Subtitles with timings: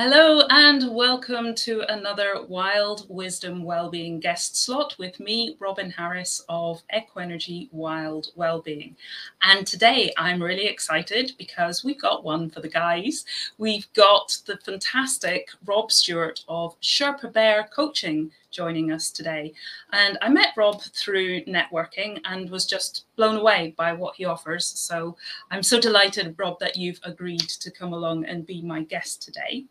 [0.00, 6.84] Hello and welcome to another Wild Wisdom Wellbeing guest slot with me, Robin Harris of
[6.94, 8.94] Equenergy Wild Wellbeing.
[9.42, 13.24] And today I'm really excited because we've got one for the guys.
[13.58, 19.52] We've got the fantastic Rob Stewart of Sherpa Bear Coaching joining us today.
[19.92, 24.64] And I met Rob through networking and was just blown away by what he offers.
[24.64, 25.16] So
[25.50, 29.64] I'm so delighted, Rob, that you've agreed to come along and be my guest today.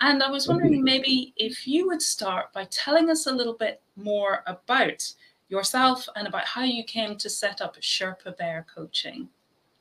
[0.00, 3.80] And I was wondering maybe if you would start by telling us a little bit
[3.96, 5.12] more about
[5.48, 9.28] yourself and about how you came to set up Sherpa Bear Coaching.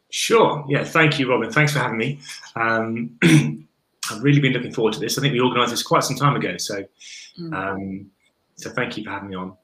[0.09, 0.63] Sure.
[0.69, 0.83] Yeah.
[0.83, 1.51] Thank you, Robin.
[1.51, 2.19] Thanks for having me.
[2.55, 3.17] Um,
[4.11, 5.17] I've really been looking forward to this.
[5.17, 6.57] I think we organised this quite some time ago.
[6.57, 6.83] So,
[7.39, 7.53] mm.
[7.53, 8.11] um,
[8.55, 9.57] so thank you for having me on.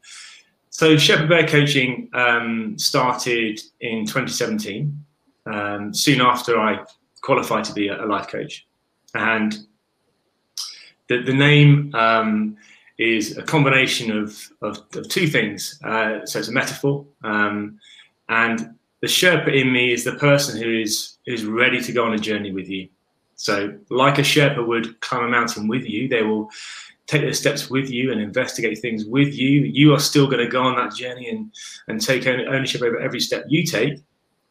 [0.70, 5.06] So, Sherpa Bear Coaching um, started in 2017,
[5.46, 6.86] um, soon after I
[7.22, 8.66] qualified to be a, a life coach.
[9.14, 9.56] And
[11.10, 12.56] the, the name um,
[12.98, 15.80] is a combination of, of, of two things.
[15.84, 17.06] Uh, so it's a metaphor.
[17.24, 17.80] Um,
[18.30, 22.14] and the Sherpa in me is the person who is, is ready to go on
[22.14, 22.90] a journey with you.
[23.36, 26.50] So, like a Sherpa would climb a mountain with you, they will
[27.08, 29.62] take their steps with you and investigate things with you.
[29.62, 31.52] You are still going to go on that journey and,
[31.88, 34.02] and take ownership over every step you take,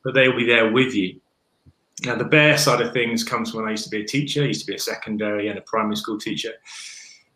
[0.02, 1.20] but they will be there with you.
[2.04, 4.42] Now, the bear side of things comes when I used to be a teacher.
[4.42, 6.52] I used to be a secondary and a primary school teacher.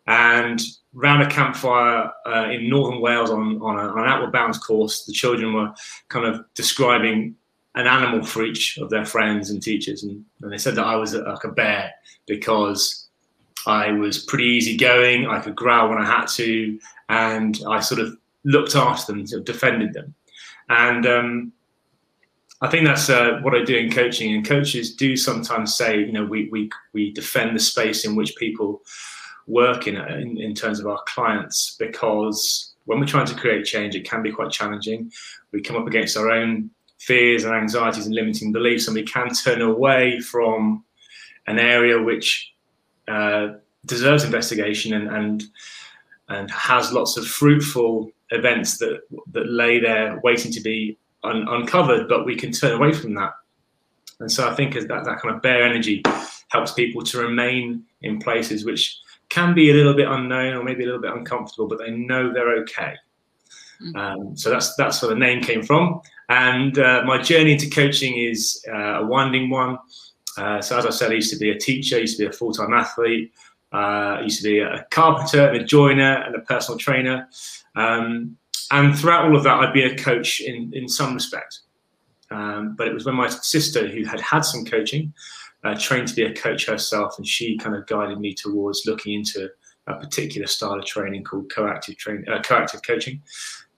[0.07, 0.61] And
[0.93, 5.05] round a campfire uh, in northern Wales on, on, a, on, an outward bounds course,
[5.05, 5.73] the children were
[6.09, 7.35] kind of describing
[7.75, 10.03] an animal for each of their friends and teachers.
[10.03, 11.91] And, and they said that I was a, like a bear
[12.27, 13.07] because
[13.65, 15.27] I was pretty easygoing.
[15.27, 16.79] I could growl when I had to.
[17.09, 20.13] And I sort of looked after them, sort of defended them.
[20.69, 21.53] And um,
[22.63, 24.33] I think that's uh, what I do in coaching.
[24.33, 28.37] And coaches do sometimes say, you know, we we we defend the space in which
[28.37, 28.81] people
[29.47, 33.95] work in, in in terms of our clients because when we're trying to create change,
[33.95, 35.11] it can be quite challenging.
[35.51, 36.69] We come up against our own
[36.99, 40.85] fears and anxieties and limiting beliefs, and we can turn away from
[41.47, 42.53] an area which
[43.09, 43.47] uh,
[43.85, 45.43] deserves investigation and and
[46.29, 49.01] and has lots of fruitful events that
[49.33, 53.33] that lay there waiting to be un- uncovered, but we can turn away from that.
[54.19, 56.03] And so I think that that kind of bear energy
[56.49, 60.83] helps people to remain in places which can be a little bit unknown or maybe
[60.83, 62.95] a little bit uncomfortable, but they know they're okay.
[63.81, 63.95] Mm-hmm.
[63.95, 66.01] Um, so that's that's where the name came from.
[66.29, 69.77] And uh, my journey into coaching is uh, a winding one.
[70.37, 72.29] Uh, so as I said, I used to be a teacher, I used to be
[72.29, 73.33] a full-time athlete,
[73.73, 77.27] uh, I used to be a carpenter and a joiner and a personal trainer.
[77.75, 78.37] Um,
[78.73, 81.59] and throughout all of that, I'd been a coach in, in some respect.
[82.31, 85.13] Um, but it was when my sister, who had had some coaching,
[85.63, 89.13] uh, trained to be a coach herself, and she kind of guided me towards looking
[89.13, 89.49] into
[89.87, 93.21] a particular style of training called coactive training, uh, coactive coaching,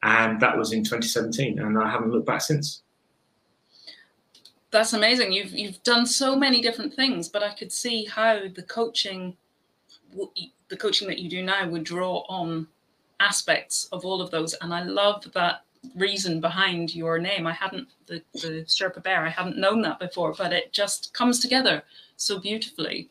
[0.04, 2.84] and that was in 2017, and I haven't looked back since.
[4.72, 5.34] That's amazing.
[5.34, 9.36] You've you've done so many different things, but I could see how the coaching,
[10.70, 12.68] the coaching that you do now, would draw on
[13.20, 14.54] aspects of all of those.
[14.62, 15.62] And I love that
[15.96, 17.46] reason behind your name.
[17.48, 21.40] I hadn't the, the Sherpa Bear, I hadn't known that before, but it just comes
[21.40, 21.84] together
[22.18, 23.10] so beautifully.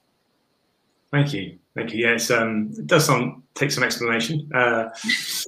[1.10, 1.59] Thank you.
[1.76, 2.06] Thank you.
[2.06, 4.91] Yes, um, it does some take some explanation, uh, uh,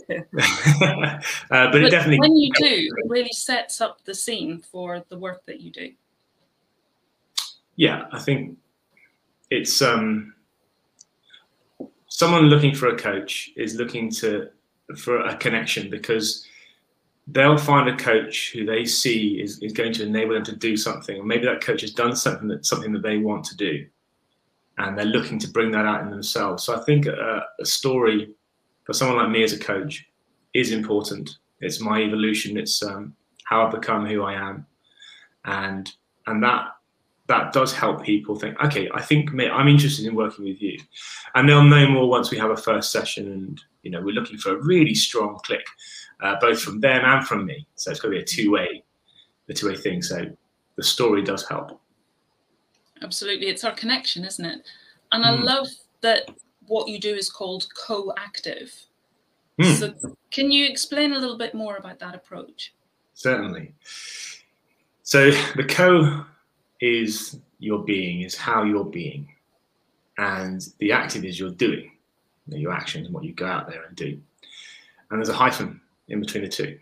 [0.09, 2.21] but, but, it definitely.
[2.21, 5.93] When you do, it really sets up the scene for the work that you do.
[7.77, 8.59] Yeah, I think
[9.51, 10.35] it's um,
[12.09, 14.49] someone looking for a coach is looking to
[14.97, 16.47] for a connection because
[17.27, 20.77] they'll find a coach who they see is, is going to enable them to do
[20.77, 21.27] something.
[21.27, 23.87] Maybe that coach has done something that something that they want to do
[24.79, 26.65] and they're looking to bring that out in themselves.
[26.65, 28.31] So i think a, a story
[28.85, 30.07] for someone like me as a coach
[30.55, 31.39] is important.
[31.61, 32.57] It's my evolution.
[32.57, 33.15] It's um,
[33.45, 34.67] how i've become who i am.
[35.45, 35.91] And
[36.27, 36.76] and that
[37.29, 40.79] that does help people think, okay, I think I'm interested in working with you,
[41.35, 44.39] and they'll know more once we have a first session, and you know we're looking
[44.39, 45.67] for a really strong click,
[46.21, 47.67] uh, both from them and from me.
[47.75, 48.85] So it's going to be a two-way,
[49.49, 50.03] a two-way thing.
[50.03, 50.27] So
[50.77, 51.81] the story does help.
[53.03, 54.67] Absolutely, it's our connection, isn't it?
[55.13, 55.43] And I mm.
[55.43, 55.69] love
[56.01, 56.29] that
[56.67, 58.73] what you do is called co-active.
[59.61, 59.75] Mm.
[59.75, 62.75] So can you explain a little bit more about that approach?
[63.15, 63.75] Certainly.
[65.03, 66.25] So the co
[66.81, 69.29] is your being, is how you're being.
[70.19, 71.93] And the active is your doing,
[72.49, 74.19] your actions and what you go out there and do.
[75.11, 76.79] And there's a hyphen in between the two.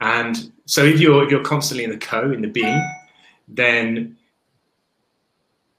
[0.00, 2.82] And so if you're if you're constantly in the co, in the being,
[3.46, 4.16] then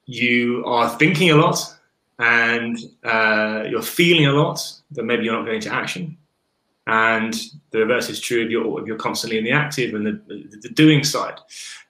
[0.06, 1.60] you are thinking a lot
[2.20, 4.62] and uh, you're feeling a lot,
[4.92, 6.18] then maybe you're not going to action.
[6.88, 7.34] And
[7.72, 10.70] the reverse is true if you're, if you're constantly in the active and the, the,
[10.70, 11.40] doing side.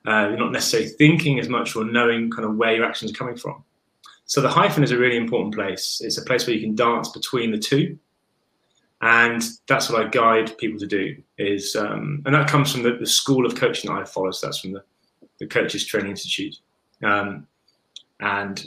[0.06, 3.16] Uh, you're not necessarily thinking as much or knowing kind of where your actions are
[3.16, 3.64] coming from.
[4.26, 6.02] So the hyphen is a really important place.
[6.04, 7.98] It's a place where you can dance between the two.
[9.02, 12.96] And that's what I guide people to do is, um, and that comes from the,
[12.96, 14.32] the, school of coaching that I follow.
[14.32, 14.84] So that's from the,
[15.40, 16.56] the Coaches Training Institute.
[17.04, 17.46] Um,
[18.22, 18.66] and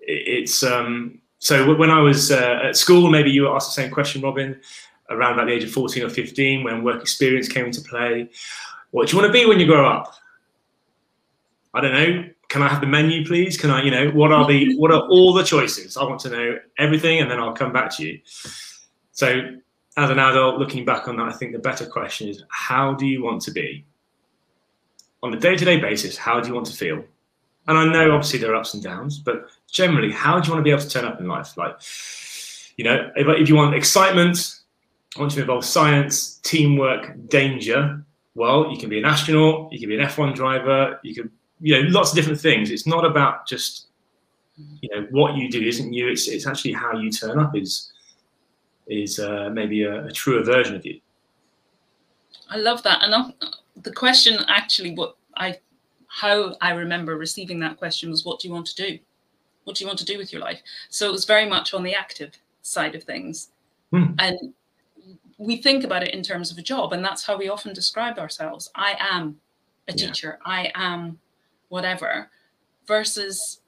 [0.00, 4.22] it's, um, so when I was uh, at school, maybe you asked the same question,
[4.22, 4.60] Robin,
[5.10, 8.28] around about the age of 14 or 15 when work experience came into play.
[8.90, 10.14] What do you want to be when you grow up?
[11.74, 12.24] I don't know.
[12.48, 13.58] Can I have the menu, please?
[13.58, 15.96] Can I, you know, what are the, what are all the choices?
[15.96, 18.20] I want to know everything, and then I'll come back to you.
[19.12, 19.56] So,
[19.96, 23.06] as an adult, looking back on that, I think the better question is, how do
[23.06, 23.84] you want to be
[25.22, 26.16] on a day-to-day basis?
[26.16, 27.02] How do you want to feel?
[27.68, 30.60] And I know, obviously, there are ups and downs, but generally, how do you want
[30.60, 31.56] to be able to turn up in life?
[31.56, 31.76] Like,
[32.76, 34.60] you know, if, if you want excitement,
[35.16, 38.04] I want to involve science, teamwork, danger.
[38.34, 41.30] Well, you can be an astronaut, you can be an F1 driver, you can,
[41.60, 42.70] you know, lots of different things.
[42.70, 43.86] It's not about just,
[44.82, 46.08] you know, what you do isn't you.
[46.08, 47.92] It's it's actually how you turn up is
[48.86, 51.00] is uh, maybe a, a, truer version of you.
[52.50, 53.30] I love that, and uh,
[53.82, 55.58] the question actually, what I
[56.08, 58.98] how I remember receiving that question was, "What do you want to do?
[59.64, 60.60] What do you want to do with your life?"
[60.90, 62.32] So it was very much on the active
[62.62, 63.48] side of things,
[63.90, 64.12] hmm.
[64.18, 64.54] and
[65.38, 68.18] we think about it in terms of a job, and that's how we often describe
[68.18, 68.70] ourselves.
[68.74, 69.38] I am
[69.88, 70.38] a teacher.
[70.46, 70.52] Yeah.
[70.52, 71.18] I am
[71.68, 72.30] whatever.
[72.86, 73.60] Versus,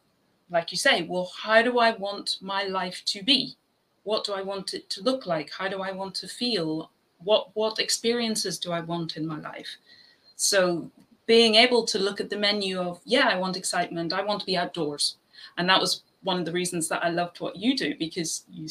[0.51, 3.57] like you say, well, how do I want my life to be?
[4.05, 5.51] What do I want it to look like?
[5.51, 6.91] How do I want to feel?
[7.19, 9.77] What what experiences do I want in my life?
[10.37, 10.91] So
[11.27, 14.13] being able to look at the menu of yeah, I want excitement.
[14.13, 15.17] I want to be outdoors,
[15.59, 18.69] and that was one of the reasons that I loved what you do because you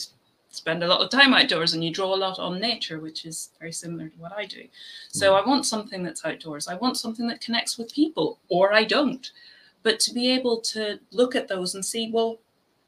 [0.49, 3.49] spend a lot of time outdoors and you draw a lot on nature, which is
[3.59, 4.67] very similar to what I do.
[5.09, 5.41] So mm.
[5.41, 6.67] I want something that's outdoors.
[6.67, 9.31] I want something that connects with people, or I don't.
[9.83, 12.39] But to be able to look at those and see, well,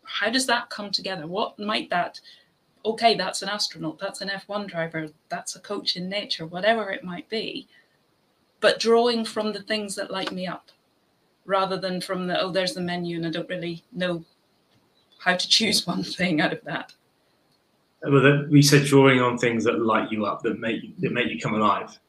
[0.03, 1.27] how does that come together?
[1.27, 2.19] What might that,
[2.83, 7.03] okay, that's an astronaut, that's an F1 driver, that's a coach in nature, whatever it
[7.03, 7.67] might be.
[8.59, 10.71] But drawing from the things that light me up
[11.45, 14.25] rather than from the, oh, there's the menu and I don't really know
[15.19, 16.93] how to choose one thing out of that
[18.03, 21.29] well, we said drawing on things that light you up, that make you, that make
[21.29, 21.99] you come alive.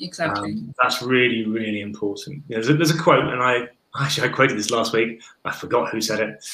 [0.00, 0.52] Exactly.
[0.52, 2.42] Um, that's really, really important.
[2.48, 3.68] There's a, there's a quote, and I
[4.00, 5.22] actually I quoted this last week.
[5.44, 6.44] I forgot who said it.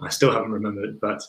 [0.00, 1.22] I still haven't remembered, but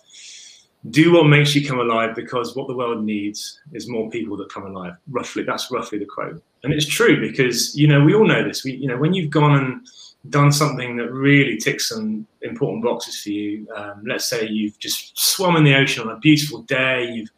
[0.89, 4.51] do what makes you come alive because what the world needs is more people that
[4.51, 4.93] come alive.
[5.09, 8.63] Roughly, that's roughly the quote, and it's true because you know we all know this.
[8.63, 9.87] We, you know, when you've gone and
[10.29, 13.67] done something that really ticks some important boxes for you.
[13.75, 17.05] Um, let's say you've just swum in the ocean on a beautiful day.
[17.05, 17.29] You've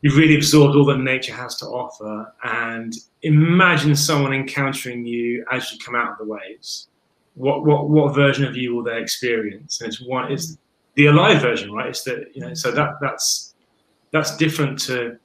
[0.00, 5.70] you've really absorbed all that nature has to offer, and imagine someone encountering you as
[5.72, 6.88] you come out of the waves.
[7.34, 9.80] What what what version of you will they experience?
[9.80, 10.56] And it's one it's
[10.94, 11.88] the alive version, right?
[11.88, 13.54] It's the you know so that that's
[14.10, 15.18] that's different to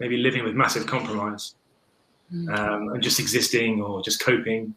[0.00, 1.54] maybe living with massive compromise
[2.32, 2.58] mm.
[2.58, 4.74] um, and just existing or just coping.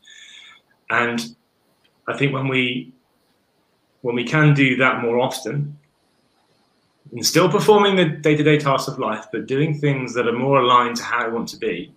[0.94, 1.36] And
[2.08, 2.94] I think when we
[4.02, 5.78] when we can do that more often,
[7.12, 10.98] and still performing the day-to-day tasks of life, but doing things that are more aligned
[10.98, 11.94] to how I want to be,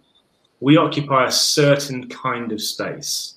[0.61, 3.35] we occupy a certain kind of space.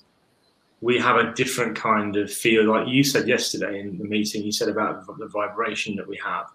[0.80, 4.42] We have a different kind of feel, like you said yesterday in the meeting.
[4.42, 6.46] You said about the vibration that we have.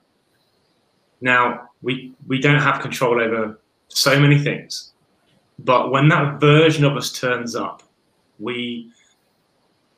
[1.21, 3.59] Now we we don't have control over
[3.89, 4.93] so many things,
[5.59, 7.83] but when that version of us turns up,
[8.39, 8.91] we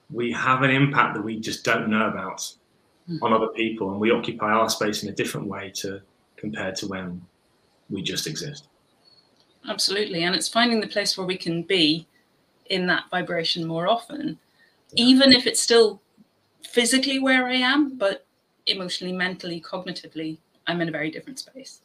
[0.09, 2.39] we have an impact that we just don't know about
[3.09, 3.19] mm.
[3.21, 6.01] on other people, and we occupy our space in a different way to
[6.35, 7.21] compared to when
[7.89, 8.67] we just exist.
[9.67, 12.07] Absolutely, and it's finding the place where we can be
[12.69, 14.37] in that vibration more often,
[14.91, 15.05] yeah.
[15.05, 16.01] even if it's still
[16.63, 18.25] physically where I am, but
[18.65, 20.37] emotionally, mentally, cognitively,
[20.67, 21.81] I'm in a very different space.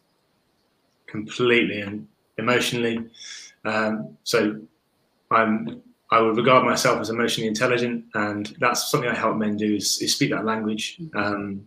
[1.07, 2.07] Completely and
[2.39, 3.05] emotionally.
[3.65, 4.61] Um, so
[5.31, 9.77] I'm I would regard myself as emotionally intelligent, and that's something I help men do
[9.77, 10.99] is, is speak that language.
[11.15, 11.67] Um,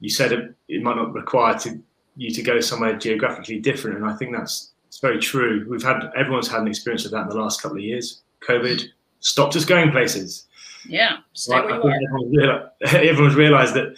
[0.00, 1.80] you said it, it might not require to,
[2.16, 5.64] you to go somewhere geographically different, and I think that's it's very true.
[5.70, 8.22] We've had everyone's had an experience of that in the last couple of years.
[8.40, 8.84] COVID
[9.20, 10.46] stopped us going places.
[10.84, 11.84] Yeah, stay right?
[11.84, 12.68] where you.
[12.82, 13.96] Everyone's realised that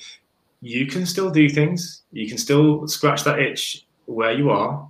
[0.60, 2.02] you can still do things.
[2.12, 4.86] You can still scratch that itch where you are.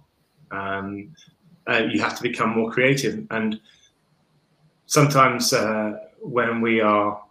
[0.51, 1.15] Um,
[1.69, 3.61] uh, you have to become more creative and
[4.87, 7.23] sometimes uh, when we are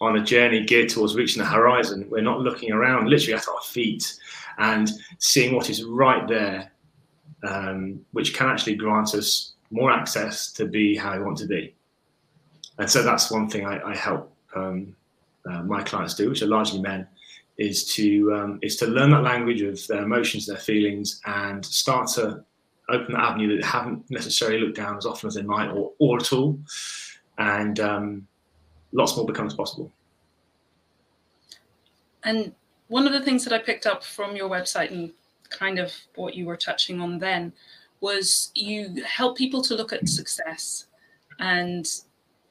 [0.00, 3.60] on a journey geared towards reaching the horizon, we're not looking around literally at our
[3.62, 4.14] feet
[4.58, 6.72] and seeing what is right there,
[7.46, 11.74] um, which can actually grant us more access to be how we want to be.
[12.78, 14.94] And so that's one thing I, I help um,
[15.48, 17.06] uh, my clients do, which are largely men,
[17.56, 22.08] is to um, is to learn that language of their emotions, their feelings, and start
[22.08, 22.44] to
[22.88, 25.92] open that avenue that they haven't necessarily looked down as often as they might, or,
[25.98, 26.58] or at all,
[27.38, 28.26] and um,
[28.92, 29.92] lots more becomes possible.
[32.24, 32.52] And
[32.88, 35.12] one of the things that I picked up from your website and
[35.48, 37.52] kind of what you were touching on then
[38.00, 40.86] was you help people to look at success
[41.38, 41.86] and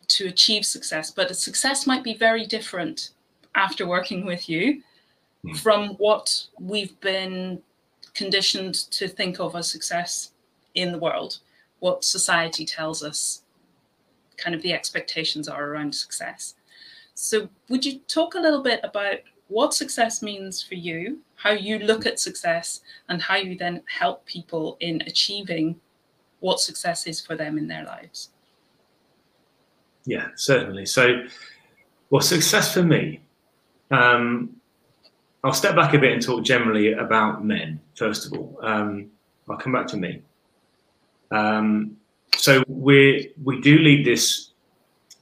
[0.08, 3.12] to achieve success, but success might be very different
[3.56, 4.82] after working with you
[5.46, 5.58] mm.
[5.58, 7.62] from what we've been
[8.16, 10.32] conditioned to think of as success
[10.74, 11.40] in the world,
[11.80, 13.44] what society tells us
[14.38, 16.56] kind of the expectations are around success.
[17.14, 21.80] So, would you talk a little bit about what success means for you, how you
[21.80, 25.80] look at success, and how you then help people in achieving
[26.40, 28.30] what success is for them in their lives?
[30.06, 30.86] Yeah, certainly.
[30.86, 31.24] So,
[32.10, 33.22] well, success for me,
[33.92, 34.56] um,
[35.46, 38.58] I'll step back a bit and talk generally about men, first of all.
[38.64, 39.12] Um,
[39.48, 40.24] I'll come back to me.
[41.30, 41.98] Um,
[42.36, 44.54] so we we do lead this.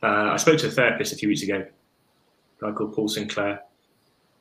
[0.02, 1.66] Uh, I spoke to a therapist a few weeks ago,
[2.62, 3.64] a guy called Paul Sinclair,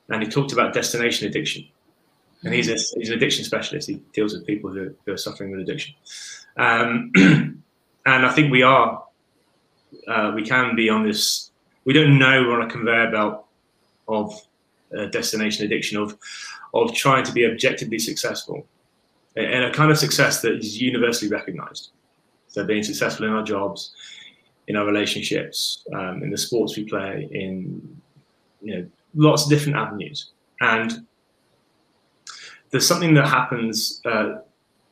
[0.09, 1.67] and he talked about destination addiction.
[2.45, 3.89] And he's a, he's an addiction specialist.
[3.89, 5.95] He deals with people who, who are suffering with addiction.
[6.57, 7.63] Um, and
[8.07, 9.05] I think we are,
[10.07, 11.51] uh, we can be on this.
[11.85, 13.47] We don't know we're on a conveyor belt
[14.09, 14.41] of
[15.11, 16.17] destination addiction of
[16.75, 18.67] of trying to be objectively successful
[19.37, 21.91] and a kind of success that is universally recognized.
[22.49, 23.93] So being successful in our jobs,
[24.69, 28.01] in our relationships, um, in the sports we play, in
[28.61, 30.31] you know lots of different avenues.
[30.61, 31.07] And
[32.71, 34.41] there's something that happens uh,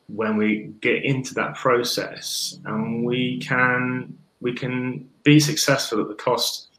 [0.07, 6.15] when we get into that process, and we can we can be successful at the
[6.15, 6.69] cost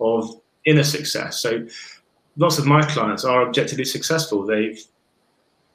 [0.00, 1.40] of inner success.
[1.40, 1.66] So
[2.38, 4.46] lots of my clients are objectively successful.
[4.46, 4.82] They've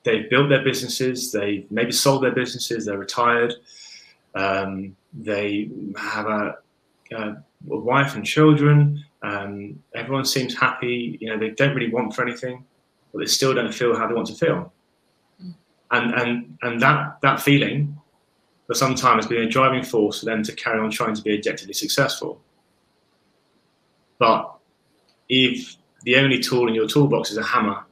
[0.03, 3.53] they've built their businesses, they've maybe sold their businesses, they're retired,
[4.35, 6.55] um, they have a,
[7.15, 9.03] a, wife and children.
[9.21, 11.17] Um, everyone seems happy.
[11.21, 12.65] You know, they don't really want for anything,
[13.11, 14.73] but they still don't feel how they want to feel.
[15.41, 15.53] Mm.
[15.91, 17.97] And and and that that feeling
[18.67, 21.21] for some time has been a driving force for them to carry on trying to
[21.21, 22.41] be objectively successful.
[24.17, 24.53] But
[25.27, 27.83] if the only tool in your toolbox is a hammer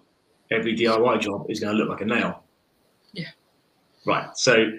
[0.51, 2.43] every DIY job is going to look like a nail.
[3.13, 3.29] Yeah.
[4.05, 4.37] Right.
[4.37, 4.71] So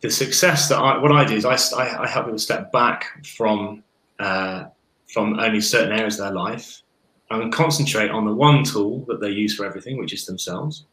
[0.00, 3.24] the success that I, what I do is I, I, I help people step back
[3.24, 3.82] from
[4.18, 4.66] uh,
[5.12, 6.82] from only certain areas of their life
[7.30, 10.84] and concentrate on the one tool that they use for everything, which is themselves,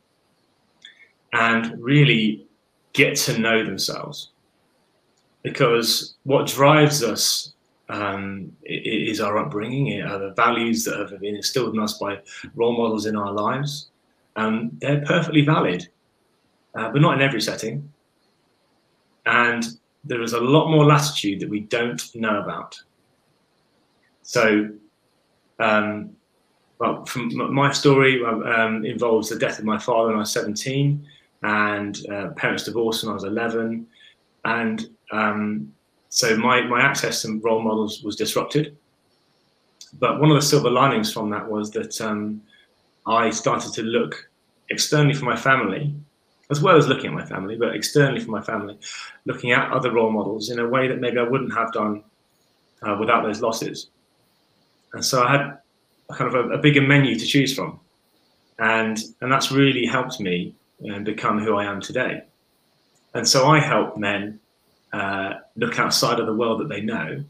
[1.33, 2.45] and really
[2.93, 4.31] get to know themselves.
[5.43, 7.54] Because what drives us
[7.89, 12.19] um, is our upbringing, it are the values that have been instilled in us by
[12.55, 13.89] role models in our lives
[14.35, 15.87] um, they're perfectly valid,
[16.75, 17.91] uh, but not in every setting.
[19.25, 19.65] And
[20.03, 22.79] there is a lot more latitude that we don't know about.
[24.21, 24.69] So,
[25.59, 26.11] um,
[26.79, 31.05] well, from my story um, involves the death of my father when I was 17
[31.43, 33.87] and uh, parents divorced when I was 11.
[34.43, 35.73] And um,
[36.15, 38.77] so my, my access to role models was disrupted.
[39.99, 42.41] But one of the silver linings from that was that um,
[43.05, 44.29] I started to look
[44.69, 45.93] externally for my family,
[46.49, 48.79] as well as looking at my family, but externally for my family,
[49.25, 52.01] looking at other role models in a way that maybe I wouldn't have done
[52.81, 53.89] uh, without those losses.
[54.93, 55.57] And so I had
[56.13, 57.77] kind of a, a, bigger menu to choose from,
[58.59, 60.55] and and that's really helped me
[60.89, 62.23] uh, become who I am today.
[63.13, 64.39] And so I help men
[64.95, 67.23] uh, look outside of the world that they know,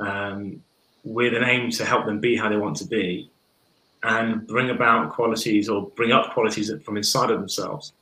[0.00, 0.62] um,
[1.02, 3.30] with an aim to help them be how they want to be,
[4.02, 7.92] and bring about qualities or bring up qualities from inside of themselves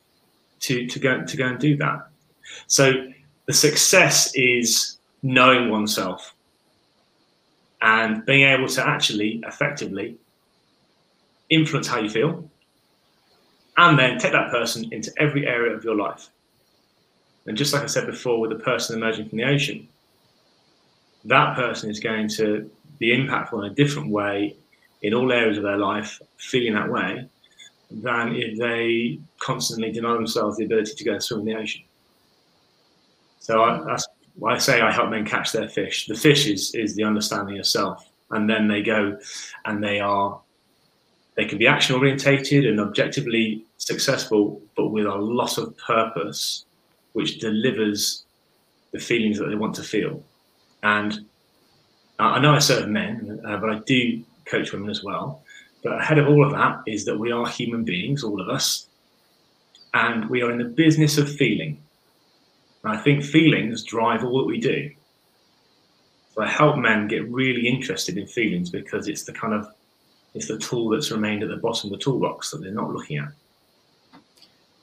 [0.60, 2.08] to, to go to go and do that.
[2.66, 2.84] So
[3.46, 6.34] the success is knowing oneself
[7.82, 10.16] and being able to actually effectively
[11.50, 12.50] influence how you feel
[13.76, 16.28] and then take that person into every area of your life.
[17.46, 19.88] And just like I said before, with the person emerging from the ocean,
[21.24, 24.56] that person is going to be impactful in a different way
[25.02, 27.28] in all areas of their life feeling that way
[27.90, 31.82] than if they constantly deny themselves the ability to go and swim in the ocean.
[33.38, 36.06] So I, that's why I say I help men catch their fish.
[36.06, 39.18] The fish is, is the understanding of self and then they go
[39.64, 40.40] and they are
[41.36, 46.64] they can be action orientated and objectively successful, but with a lot of purpose,
[47.16, 48.26] which delivers
[48.92, 50.22] the feelings that they want to feel.
[50.82, 51.24] And
[52.18, 55.42] I know I serve men, uh, but I do coach women as well.
[55.82, 58.88] But ahead of all of that is that we are human beings, all of us,
[59.94, 61.82] and we are in the business of feeling.
[62.84, 64.90] And I think feelings drive all that we do.
[66.34, 69.68] So I help men get really interested in feelings because it's the kind of
[70.34, 73.16] it's the tool that's remained at the bottom of the toolbox that they're not looking
[73.16, 73.32] at.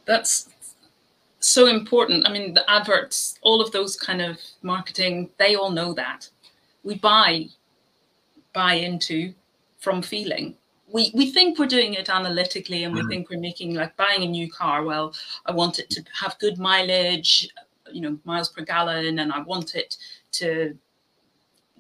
[0.06, 0.50] That's
[1.48, 2.28] so important.
[2.28, 6.30] I mean, the adverts, all of those kind of marketing, they all know that.
[6.84, 7.50] We buy
[8.54, 9.34] buy into
[9.80, 10.56] from feeling.
[10.88, 13.10] We we think we're doing it analytically and we mm.
[13.10, 14.84] think we're making like buying a new car.
[14.84, 15.14] Well,
[15.46, 17.50] I want it to have good mileage,
[17.92, 19.98] you know, miles per gallon, and I want it
[20.34, 20.78] to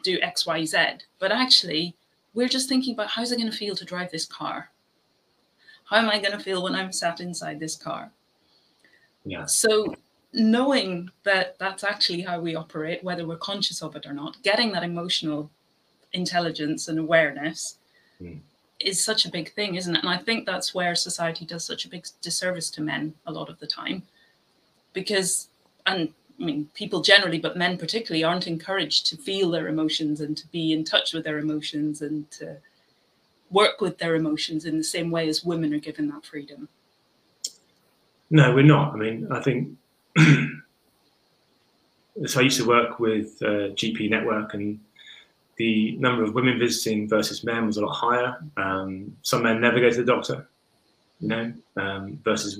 [0.03, 0.77] do X, Y, Z.
[1.20, 1.96] But actually,
[2.34, 4.70] we're just thinking about how's it going to feel to drive this car?
[5.86, 8.12] How am I going to feel when I'm sat inside this car?
[9.25, 9.46] Yeah.
[9.46, 9.96] So
[10.34, 14.72] knowing that that's actually how we operate, whether we're conscious of it or not, getting
[14.72, 15.50] that emotional
[16.13, 17.77] intelligence and awareness
[18.22, 18.39] mm.
[18.80, 20.03] is such a big thing, isn't it?
[20.03, 23.50] And I think that's where society does such a big disservice to men a lot
[23.50, 24.03] of the time.
[24.94, 25.50] Because,
[25.86, 30.36] and I mean, people generally, but men particularly, aren't encouraged to feel their emotions and
[30.38, 32.58] to be in touch with their emotions and to
[33.51, 36.68] work with their emotions in the same way as women are given that freedom.
[38.34, 38.94] No, we're not.
[38.96, 39.78] I mean, I think
[42.25, 42.40] so.
[42.40, 44.80] I used to work with uh, GP Network, and
[45.58, 48.44] the number of women visiting versus men was a lot higher.
[48.58, 50.48] Um, some men never go to the doctor,
[51.20, 52.60] you know, um, versus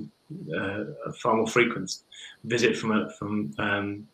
[0.56, 1.92] uh, a far more frequent
[2.44, 4.08] visit from a, from um,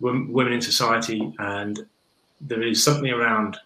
[0.00, 1.86] women in society, and
[2.40, 3.58] there is something around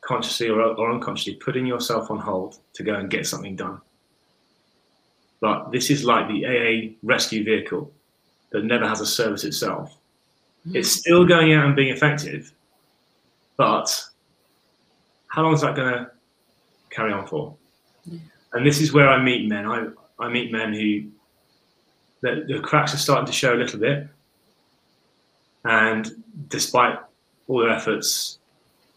[0.00, 3.80] consciously or, or unconsciously putting yourself on hold to go and get something done.
[5.40, 7.90] But this is like the AA rescue vehicle
[8.50, 9.96] that never has a service itself.
[10.68, 10.76] Mm.
[10.76, 12.52] It's still going out and being effective,
[13.56, 14.04] but
[15.28, 16.10] how long is that going to
[16.90, 17.56] carry on for?
[18.04, 18.18] Yeah
[18.52, 19.66] and this is where I meet men.
[19.66, 19.86] I,
[20.18, 21.04] I meet men who
[22.20, 24.08] the, the cracks are starting to show a little bit,
[25.64, 26.10] and
[26.48, 26.98] despite
[27.48, 28.38] all their efforts,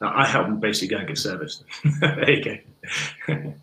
[0.01, 1.63] I help them basically go and get serviced.
[2.01, 2.62] there you
[3.27, 3.53] go.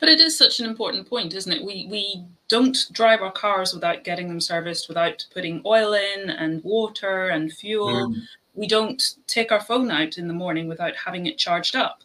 [0.00, 1.64] but it is such an important point, isn't it?
[1.64, 6.64] We we don't drive our cars without getting them serviced, without putting oil in and
[6.64, 8.08] water and fuel.
[8.08, 8.22] Mm.
[8.54, 12.00] We don't take our phone out in the morning without having it charged up,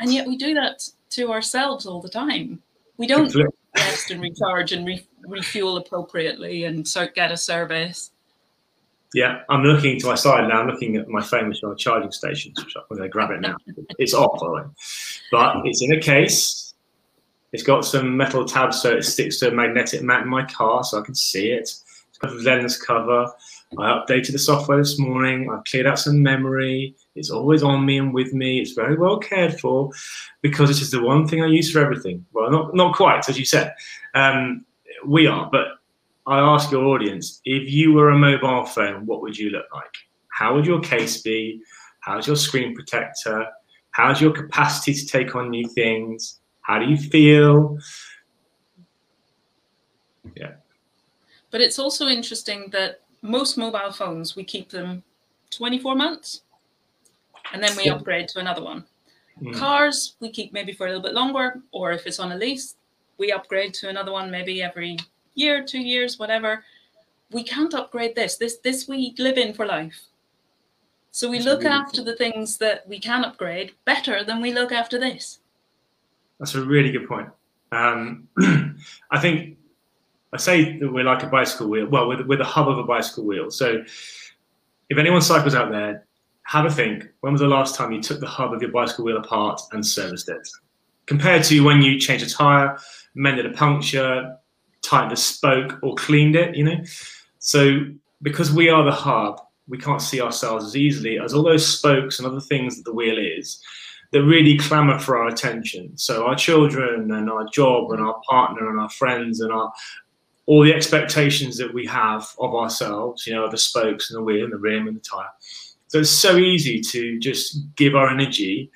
[0.00, 2.60] and yet we do that to ourselves all the time.
[2.98, 3.32] We don't
[3.76, 8.10] rest and recharge and re- refuel appropriately and so get a service.
[9.14, 10.60] Yeah, I'm looking to my side now.
[10.60, 12.62] I'm looking at my phone, which on charging stations.
[12.62, 13.56] Which I'm going to grab it now.
[13.98, 14.62] it's off, by the way,
[15.30, 16.67] but it's in a case.
[17.52, 20.84] It's got some metal tabs, so it sticks to a magnetic mat in my car,
[20.84, 21.62] so I can see it.
[21.62, 23.32] It's got a lens cover.
[23.78, 25.50] I updated the software this morning.
[25.50, 26.94] I cleared out some memory.
[27.14, 28.60] It's always on me and with me.
[28.60, 29.90] It's very well cared for
[30.42, 32.24] because it is just the one thing I use for everything.
[32.32, 33.74] Well, not not quite, as you said.
[34.14, 34.64] Um,
[35.06, 35.66] we are, but
[36.26, 39.94] I ask your audience: if you were a mobile phone, what would you look like?
[40.28, 41.62] How would your case be?
[42.00, 43.46] How's your screen protector?
[43.90, 46.37] How's your capacity to take on new things?
[46.68, 47.78] How do you feel?
[50.36, 50.52] Yeah.
[51.50, 55.02] But it's also interesting that most mobile phones, we keep them
[55.50, 56.42] 24 months
[57.54, 57.94] and then we yeah.
[57.94, 58.84] upgrade to another one.
[59.42, 59.54] Mm.
[59.54, 62.76] Cars, we keep maybe for a little bit longer, or if it's on a lease,
[63.16, 64.98] we upgrade to another one maybe every
[65.34, 66.64] year, two years, whatever.
[67.30, 68.36] We can't upgrade this.
[68.36, 70.00] This this we live in for life.
[71.12, 74.52] So we That's look really after the things that we can upgrade better than we
[74.52, 75.38] look after this.
[76.38, 77.28] That's a really good point.
[77.72, 78.28] Um,
[79.10, 79.58] I think
[80.32, 81.86] I say that we're like a bicycle wheel.
[81.86, 83.50] Well, we're, we're the hub of a bicycle wheel.
[83.50, 83.82] So
[84.88, 86.06] if anyone cycles out there,
[86.44, 87.06] have a think.
[87.20, 89.84] When was the last time you took the hub of your bicycle wheel apart and
[89.84, 90.48] serviced it?
[91.06, 92.78] Compared to when you changed a tire,
[93.14, 94.36] mended a puncture,
[94.82, 96.78] tightened a spoke, or cleaned it, you know?
[97.38, 97.80] So
[98.22, 102.18] because we are the hub, we can't see ourselves as easily as all those spokes
[102.18, 103.62] and other things that the wheel is
[104.10, 105.96] that really clamour for our attention.
[105.96, 109.72] So our children and our job and our partner and our friends and our
[110.46, 114.44] all the expectations that we have of ourselves, you know, the spokes and the wheel
[114.44, 115.28] and the rim and the tire.
[115.88, 118.70] So it's so easy to just give our energy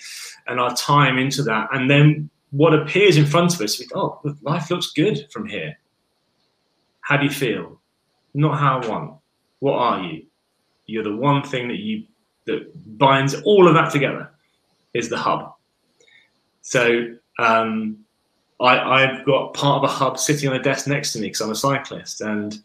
[0.47, 1.69] and our time into that.
[1.73, 5.49] And then what appears in front of us, we go, oh, life looks good from
[5.49, 5.79] here.
[7.01, 7.81] How do you feel?
[8.35, 9.15] Not how I want.
[9.61, 10.27] What are you?
[10.85, 12.05] You're the one thing that you
[12.45, 14.32] that binds all of that together
[14.95, 15.55] is the hub.
[16.61, 17.99] So um,
[18.61, 21.41] I, have got part of a hub sitting on a desk next to me because
[21.41, 22.59] I'm a cyclist, and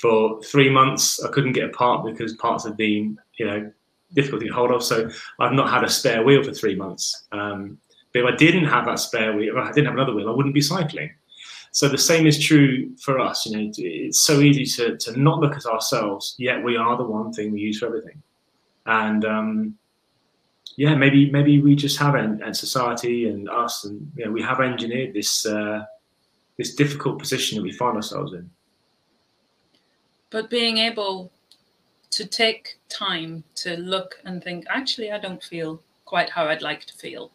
[0.00, 3.72] for three months I couldn't get a part because parts have been, you know,
[4.14, 4.82] difficult to hold of.
[4.82, 7.26] So I've not had a spare wheel for three months.
[7.32, 7.78] Um,
[8.12, 10.32] but if I didn't have that spare wheel, if I didn't have another wheel, I
[10.32, 11.10] wouldn't be cycling.
[11.72, 13.46] So the same is true for us.
[13.46, 17.04] You know, it's so easy to, to not look at ourselves, yet we are the
[17.04, 18.22] one thing we use for everything.
[18.84, 19.78] And um,
[20.76, 24.60] yeah, maybe maybe we just have and society and us, and you know, we have
[24.60, 25.84] engineered this uh,
[26.56, 28.50] this difficult position that we find ourselves in.
[30.30, 31.30] But being able
[32.10, 36.84] to take time to look and think, actually, I don't feel quite how I'd like
[36.86, 37.30] to feel.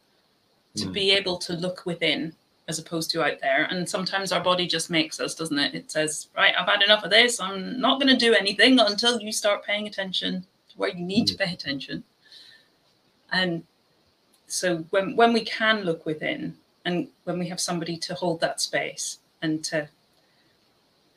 [0.78, 0.93] To mm.
[0.93, 2.34] be able to look within
[2.67, 3.63] as opposed to out there.
[3.69, 5.73] And sometimes our body just makes us, doesn't it?
[5.73, 7.39] It says, right, I've had enough of this.
[7.39, 11.26] I'm not going to do anything until you start paying attention to where you need
[11.26, 11.32] mm.
[11.32, 12.04] to pay attention.
[13.32, 13.63] And
[14.48, 18.62] so when, when we can look within and when we have somebody to hold that
[18.62, 19.90] space and to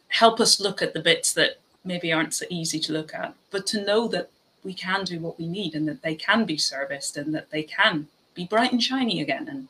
[0.08, 3.66] help us look at the bits that maybe aren't so easy to look at, but
[3.66, 4.30] to know that
[4.64, 7.62] we can do what we need and that they can be serviced and that they
[7.62, 9.68] can be bright and shiny again and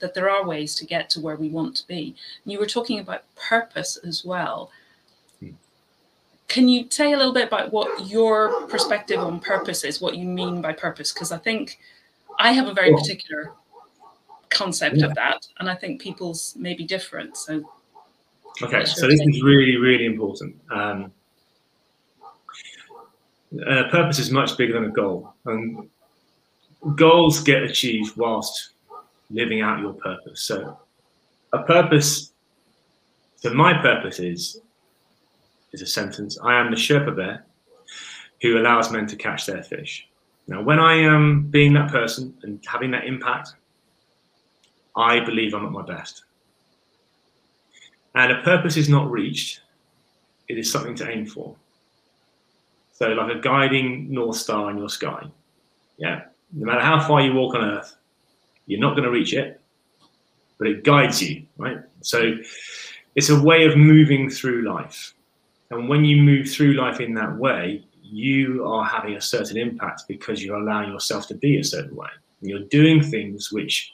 [0.00, 2.14] that there are ways to get to where we want to be.
[2.44, 4.70] And you were talking about purpose as well.
[6.48, 10.26] Can you say a little bit about what your perspective on purpose is, what you
[10.26, 11.12] mean by purpose?
[11.12, 11.78] Because I think
[12.38, 13.52] I have a very particular
[14.48, 15.06] concept yeah.
[15.06, 17.36] of that, and I think people's may be different.
[17.36, 17.70] So,
[18.62, 20.56] okay, so this is really, really important.
[20.70, 21.12] Um,
[23.66, 25.88] uh, purpose is much bigger than a goal, and
[26.94, 28.70] goals get achieved whilst
[29.30, 30.42] living out your purpose.
[30.42, 30.78] So,
[31.52, 32.32] a purpose.
[33.36, 34.60] So, my purpose is
[35.72, 36.38] is a sentence.
[36.42, 37.44] I am the Sherpa bear
[38.42, 40.08] who allows men to catch their fish.
[40.46, 43.54] Now, when I am being that person and having that impact,
[44.96, 46.24] I believe I'm at my best.
[48.14, 49.60] And a purpose is not reached,
[50.48, 51.54] it is something to aim for.
[52.92, 55.24] So, like a guiding North Star in your sky.
[55.98, 56.22] Yeah.
[56.52, 57.96] No matter how far you walk on Earth,
[58.66, 59.60] you're not going to reach it,
[60.58, 61.78] but it guides you, right?
[62.00, 62.36] So
[63.14, 65.14] it's a way of moving through life.
[65.70, 70.04] And when you move through life in that way, you are having a certain impact
[70.08, 72.08] because you're allowing yourself to be a certain way.
[72.40, 73.92] And you're doing things which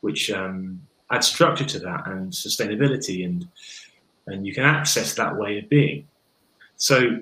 [0.00, 0.80] which um,
[1.12, 3.46] add structure to that and sustainability and
[4.26, 6.08] and you can access that way of being.
[6.76, 7.20] So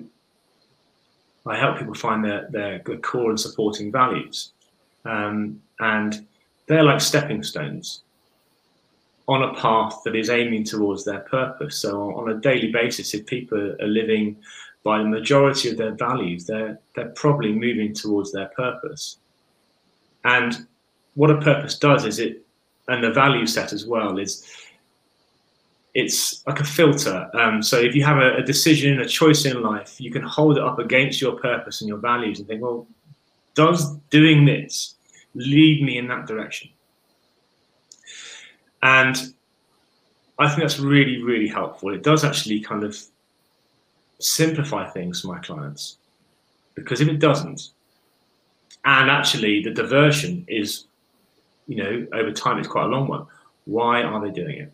[1.45, 4.51] I help people find their, their core and supporting values.
[5.05, 6.25] Um, and
[6.67, 8.03] they're like stepping stones
[9.31, 11.77] on a path that is aiming towards their purpose.
[11.77, 14.35] So on a daily basis, if people are living
[14.83, 19.19] by the majority of their values, they're they're probably moving towards their purpose.
[20.25, 20.67] And
[21.13, 22.45] what a purpose does is it,
[22.89, 24.45] and the value set as well is
[25.93, 27.29] it's like a filter.
[27.33, 30.57] Um, so if you have a, a, decision, a choice in life, you can hold
[30.57, 32.87] it up against your purpose and your values and think, well,
[33.55, 34.95] does doing this
[35.35, 36.69] lead me in that direction.
[38.83, 39.15] And
[40.39, 41.93] I think that's really, really helpful.
[41.93, 42.97] It does actually kind of
[44.19, 45.97] simplify things for my clients.
[46.75, 47.69] Because if it doesn't,
[48.85, 50.85] and actually the diversion is,
[51.67, 53.27] you know, over time it's quite a long one.
[53.65, 54.73] Why are they doing it?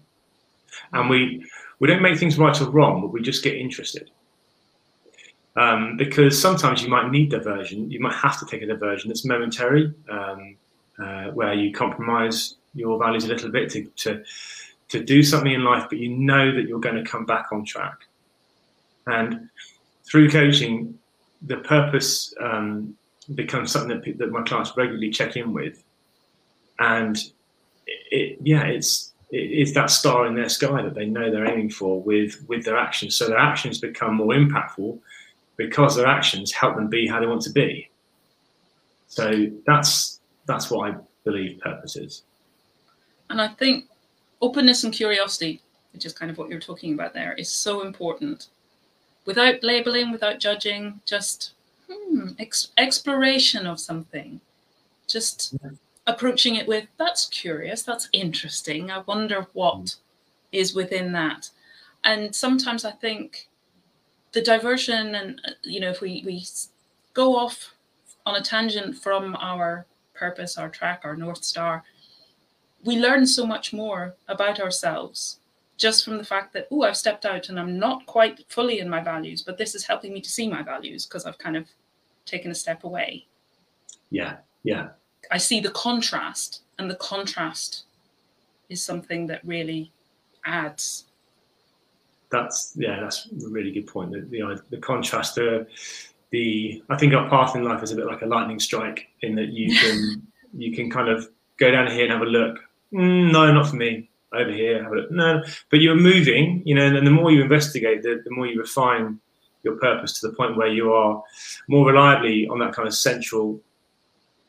[0.93, 1.45] And we
[1.79, 4.09] we don't make things right or wrong, but we just get interested.
[5.55, 7.89] Um, because sometimes you might need diversion.
[7.89, 10.55] You might have to take a diversion that's momentary, um,
[10.99, 14.23] uh, where you compromise your values a little bit to, to
[14.89, 17.65] to do something in life, but you know that you're going to come back on
[17.65, 18.05] track.
[19.05, 19.49] And
[20.05, 20.97] through coaching,
[21.41, 22.95] the purpose um,
[23.35, 25.83] becomes something that, that my clients regularly check in with,
[26.79, 27.17] and
[27.85, 32.01] it, yeah, it's it's that star in their sky that they know they're aiming for
[32.01, 33.15] with with their actions.
[33.15, 34.99] So their actions become more impactful
[35.57, 37.89] because their actions help them be how they want to be.
[39.07, 42.23] So that's that's what I believe purpose is.
[43.29, 43.85] And I think
[44.41, 45.61] openness and curiosity,
[45.93, 48.47] which is kind of what you're talking about there, is so important.
[49.25, 51.53] Without labeling, without judging, just
[51.89, 54.39] hmm, ex- exploration of something,
[55.07, 55.71] just yeah.
[56.05, 58.89] approaching it with that's curious, that's interesting.
[58.89, 59.97] I wonder what mm.
[60.51, 61.49] is within that.
[62.03, 63.49] And sometimes I think
[64.37, 66.45] the diversion and uh, you know if we we
[67.13, 67.73] go off
[68.25, 71.83] on a tangent from our purpose our track our north star
[72.87, 75.39] we learn so much more about ourselves
[75.77, 78.89] just from the fact that oh i've stepped out and i'm not quite fully in
[78.89, 81.67] my values but this is helping me to see my values because i've kind of
[82.27, 83.25] taken a step away.
[84.11, 84.89] Yeah, yeah.
[85.31, 87.85] I see the contrast, and the contrast
[88.69, 89.91] is something that really
[90.45, 91.05] adds.
[92.29, 94.11] That's yeah, that's a really good point.
[94.11, 95.65] The the, the contrast, the
[96.31, 99.35] the I think our path in life is a bit like a lightning strike in
[99.35, 102.59] that you can you can kind of go down here and have a look.
[102.93, 104.09] Mm, no, not for me.
[104.33, 105.11] Over here, have a look.
[105.11, 108.59] No, but you're moving, you know, and the more you investigate, the, the more you
[108.59, 109.19] refine
[109.63, 111.23] your purpose to the point where you are
[111.69, 113.61] more reliably on that kind of central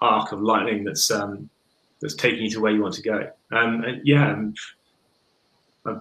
[0.01, 1.49] arc of lightning that's um,
[2.01, 3.31] that's taking you to where you want to go.
[3.53, 4.41] Um, and yeah,
[5.87, 5.97] I,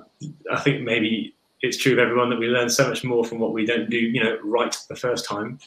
[0.52, 3.54] I think maybe it's true of everyone that we learn so much more from what
[3.54, 5.60] we don't do, you know, right the first time.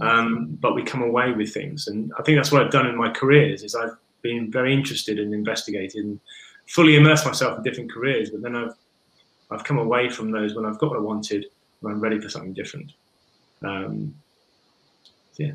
[0.00, 2.96] Um, but we come away with things, and I think that's what I've done in
[2.96, 3.62] my careers.
[3.62, 6.20] Is I've been very interested in investigating, and
[6.68, 8.30] fully immersed myself in different careers.
[8.30, 8.74] But then I've
[9.50, 11.46] I've come away from those when I've got what I wanted,
[11.80, 12.92] when I'm ready for something different.
[13.62, 14.14] Um,
[15.36, 15.52] yeah.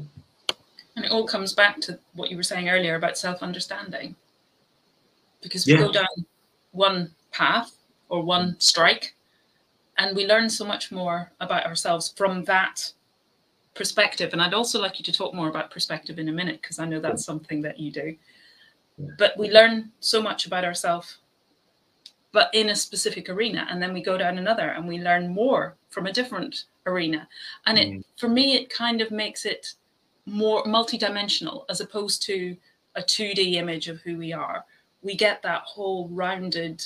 [0.95, 4.15] And it all comes back to what you were saying earlier about self-understanding,
[5.41, 5.80] because we yeah.
[5.80, 6.25] go down
[6.71, 7.71] one path
[8.10, 9.15] or one strike
[9.97, 12.91] and we learn so much more about ourselves from that
[13.75, 16.80] perspective and i'd also like you to talk more about perspective in a minute because
[16.80, 18.15] i know that's something that you do
[19.17, 21.17] but we learn so much about ourselves
[22.31, 25.75] but in a specific arena and then we go down another and we learn more
[25.89, 27.27] from a different arena
[27.65, 28.03] and it mm.
[28.17, 29.73] for me it kind of makes it
[30.25, 32.55] more multidimensional as opposed to
[32.95, 34.65] a 2d image of who we are
[35.01, 36.83] we get that whole rounded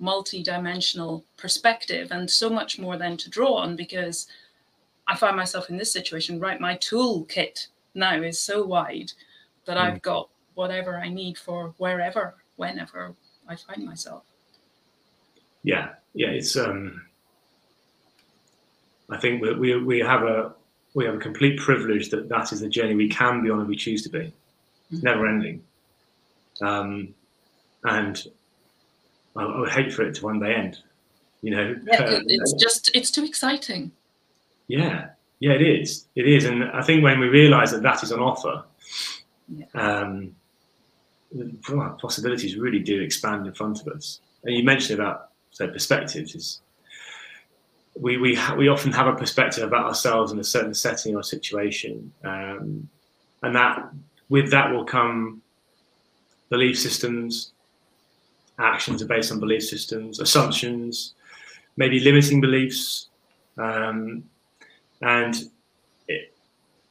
[0.00, 4.26] multi-dimensional perspective and so much more then to draw on because
[5.06, 6.60] I find myself in this situation, right?
[6.60, 9.12] My toolkit now is so wide
[9.66, 9.80] that mm.
[9.80, 10.30] I've got
[10.60, 13.14] whatever I need for wherever, whenever
[13.48, 14.24] I find myself.
[15.62, 17.02] Yeah, yeah, it's um
[19.10, 20.52] I think we, we, we have a
[20.94, 23.68] we have a complete privilege that that is the journey we can be on and
[23.68, 24.32] we choose to be.
[24.90, 25.04] It's mm.
[25.04, 25.62] never ending.
[26.60, 27.14] Um,
[27.84, 28.22] and
[29.36, 30.78] I, I, would hate for it to one day end.
[31.42, 33.92] You know, yeah, uh, it's just it's too exciting.
[34.68, 36.06] Yeah, yeah, it is.
[36.16, 38.64] It is, and I think when we realise that that is on offer,
[39.48, 39.66] yeah.
[39.74, 40.34] um,
[41.98, 44.20] possibilities really do expand in front of us.
[44.44, 46.60] And you mentioned about say perspectives is
[47.98, 51.22] we we ha- we often have a perspective about ourselves in a certain setting or
[51.22, 52.88] situation, um,
[53.42, 53.90] and that
[54.28, 55.42] with that will come
[56.48, 57.52] belief systems,
[58.58, 61.14] actions are based on belief systems, assumptions,
[61.76, 63.08] maybe limiting beliefs,
[63.58, 64.24] um,
[65.02, 65.50] and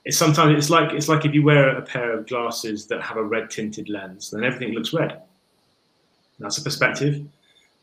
[0.05, 3.17] it's sometimes it's like it's like if you wear a pair of glasses that have
[3.17, 5.21] a red tinted lens, then everything looks red.
[6.39, 7.25] That's a perspective.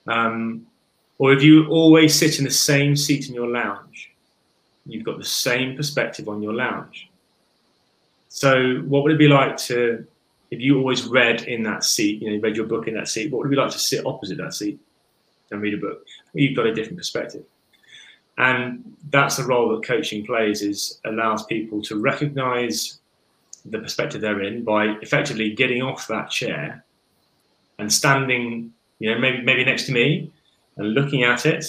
[0.07, 0.67] Um,
[1.19, 4.13] or if you always sit in the same seat in your lounge,
[4.87, 7.11] you've got the same perspective on your lounge.
[8.29, 10.07] So, what would it be like to
[10.51, 13.09] if you always read in that seat, you know, you read your book in that
[13.09, 14.79] seat, what would it be like to sit opposite that seat
[15.51, 16.07] and read a book?
[16.35, 17.45] You've got a different perspective.
[18.39, 22.99] And that's the role that coaching plays is allows people to recognize
[23.65, 26.85] the perspective they're in by effectively getting off that chair
[27.79, 30.31] and standing, you know, maybe maybe next to me
[30.77, 31.65] and looking at it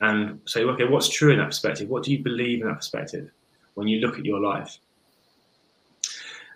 [0.00, 1.88] and say, okay, what's true in that perspective?
[1.88, 3.30] What do you believe in that perspective
[3.74, 4.78] when you look at your life?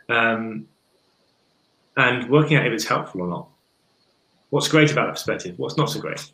[0.09, 0.67] Um,
[1.97, 3.49] and working out if it's helpful or not.
[4.51, 5.59] What's great about that perspective?
[5.59, 6.31] What's not so great?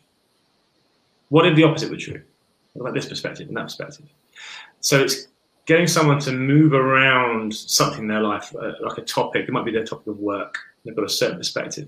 [1.29, 2.21] What if the opposite were true?
[2.73, 4.05] What about this perspective and that perspective?
[4.79, 5.27] So it's
[5.65, 9.47] getting someone to move around something in their life, uh, like a topic.
[9.47, 10.57] It might be their topic of work.
[10.83, 11.87] They've got a certain perspective.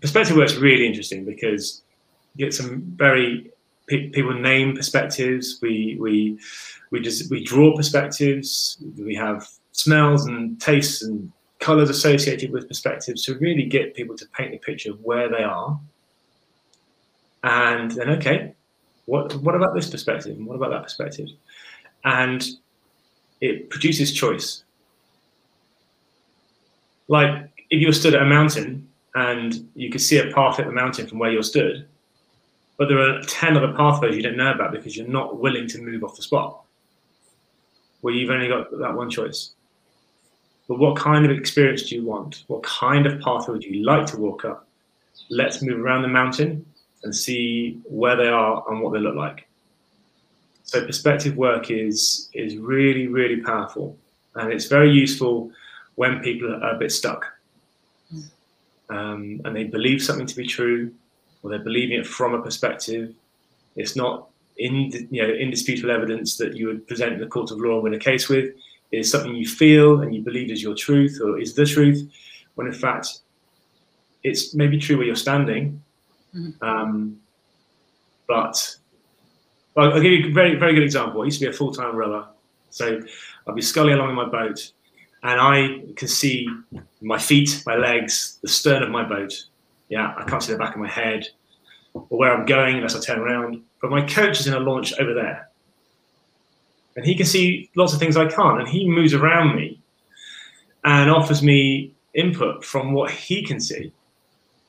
[0.00, 1.82] Perspective work's really interesting because
[2.34, 3.50] you get some very
[3.86, 5.58] people name perspectives.
[5.62, 6.38] We we
[6.90, 8.78] we just we draw perspectives.
[8.96, 14.26] We have smells and tastes and colors associated with perspectives to really get people to
[14.36, 15.80] paint the picture of where they are.
[17.44, 18.54] And then, okay,
[19.12, 20.38] what, what about this perspective?
[20.38, 21.28] And what about that perspective?
[22.02, 22.42] And
[23.42, 24.64] it produces choice.
[27.08, 30.64] Like if you were stood at a mountain and you could see a path at
[30.64, 31.86] the mountain from where you're stood,
[32.78, 35.82] but there are 10 other pathways you don't know about because you're not willing to
[35.82, 36.62] move off the spot.
[38.00, 39.50] Well, you've only got that one choice.
[40.68, 42.44] But what kind of experience do you want?
[42.46, 44.66] What kind of pathway would you like to walk up?
[45.28, 46.64] Let's move around the mountain
[47.04, 49.48] and see where they are and what they look like.
[50.64, 53.96] So perspective work is is really really powerful,
[54.36, 55.50] and it's very useful
[55.96, 57.26] when people are a bit stuck,
[58.88, 60.92] um, and they believe something to be true,
[61.42, 63.14] or they're believing it from a perspective.
[63.76, 67.58] It's not in you know indisputable evidence that you would present in the court of
[67.58, 68.54] law and win a case with
[68.92, 72.08] It is something you feel and you believe is your truth or is the truth,
[72.54, 73.20] when in fact
[74.22, 75.82] it's maybe true where you're standing.
[76.34, 76.64] Mm-hmm.
[76.64, 77.20] Um,
[78.26, 78.76] but
[79.74, 81.22] well, I'll give you a very, very good example.
[81.22, 82.28] I used to be a full time rower.
[82.70, 83.00] So
[83.46, 84.72] I'll be sculling along in my boat
[85.22, 86.48] and I can see
[87.00, 89.32] my feet, my legs, the stern of my boat.
[89.88, 91.28] Yeah, I can't see the back of my head
[91.94, 93.62] or where I'm going unless I turn around.
[93.80, 95.48] But my coach is in a launch over there.
[96.96, 98.60] And he can see lots of things I can't.
[98.60, 99.80] And he moves around me
[100.84, 103.92] and offers me input from what he can see.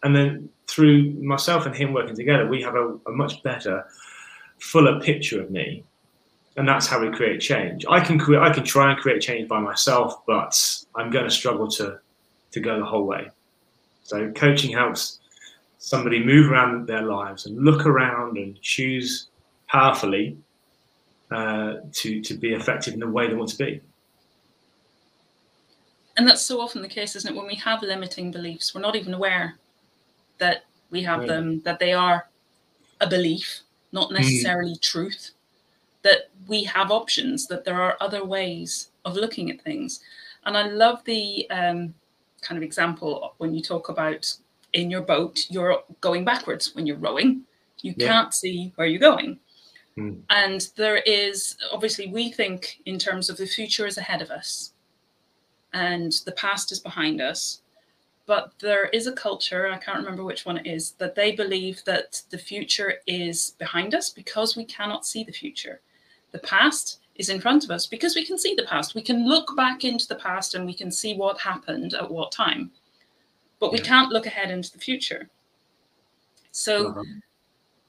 [0.04, 3.86] And then through myself and him working together, we have a, a much better,
[4.60, 5.84] fuller picture of me
[6.56, 7.86] and that's how we create change.
[7.90, 10.56] I can create, I can try and create change by myself, but
[10.96, 12.00] I'm going to struggle to
[12.52, 13.30] to go the whole way.
[14.04, 15.20] So coaching helps
[15.80, 19.28] somebody move around their lives and look around and choose
[19.68, 20.38] powerfully
[21.32, 23.82] uh, to to be effective in the way they want to be.
[26.16, 27.36] And that's so often the case, isn't it?
[27.36, 29.56] When we have limiting beliefs, we're not even aware
[30.44, 31.34] that we have yeah.
[31.34, 32.28] them, that they are
[33.00, 34.20] a belief, not mm.
[34.20, 34.82] necessarily mm.
[34.82, 35.32] truth
[36.04, 40.02] that we have options, that there are other ways of looking at things.
[40.46, 41.94] And I love the um,
[42.42, 44.32] kind of example when you talk about
[44.74, 47.44] in your boat, you're going backwards when you're rowing.
[47.82, 48.08] You yeah.
[48.08, 49.40] can't see where you're going.
[49.98, 50.22] Mm.
[50.30, 54.74] And there is obviously, we think in terms of the future is ahead of us
[55.74, 57.62] and the past is behind us.
[58.26, 61.84] But there is a culture, I can't remember which one it is, that they believe
[61.86, 65.82] that the future is behind us because we cannot see the future.
[66.32, 68.96] The past is in front of us because we can see the past.
[68.96, 72.32] We can look back into the past and we can see what happened at what
[72.32, 72.72] time.
[73.60, 75.30] But we can't look ahead into the future.
[76.52, 77.04] So uh-huh.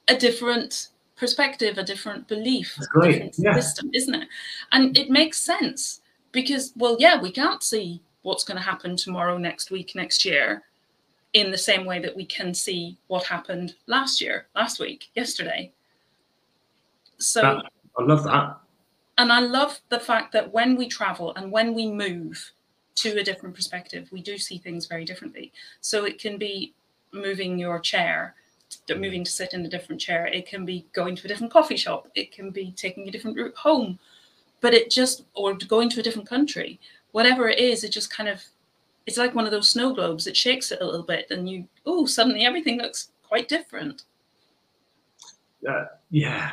[0.08, 3.54] a different perspective, a different belief, a different yeah.
[3.54, 4.28] system, isn't it?
[4.72, 6.00] And it makes sense
[6.32, 10.64] because, well, yeah, we can't see what's going to happen tomorrow, next week, next year
[11.34, 15.70] in the same way that we can see what happened last year, last week, yesterday.
[17.18, 17.64] So that,
[17.98, 18.56] I love that.
[19.18, 22.52] And I love the fact that when we travel and when we move
[22.96, 25.52] to a different perspective, we do see things very differently.
[25.80, 26.72] So it can be
[27.12, 28.34] moving your chair,
[28.88, 29.00] mm.
[29.00, 30.26] moving to sit in a different chair.
[30.26, 32.08] It can be going to a different coffee shop.
[32.14, 33.98] It can be taking a different route home.
[34.60, 36.80] But it just, or going to a different country,
[37.14, 38.42] whatever it is, it just kind of,
[39.06, 40.26] it's like one of those snow globes.
[40.26, 44.02] It shakes it a little bit and you, oh, suddenly everything looks quite different.
[45.68, 46.50] Uh, yeah,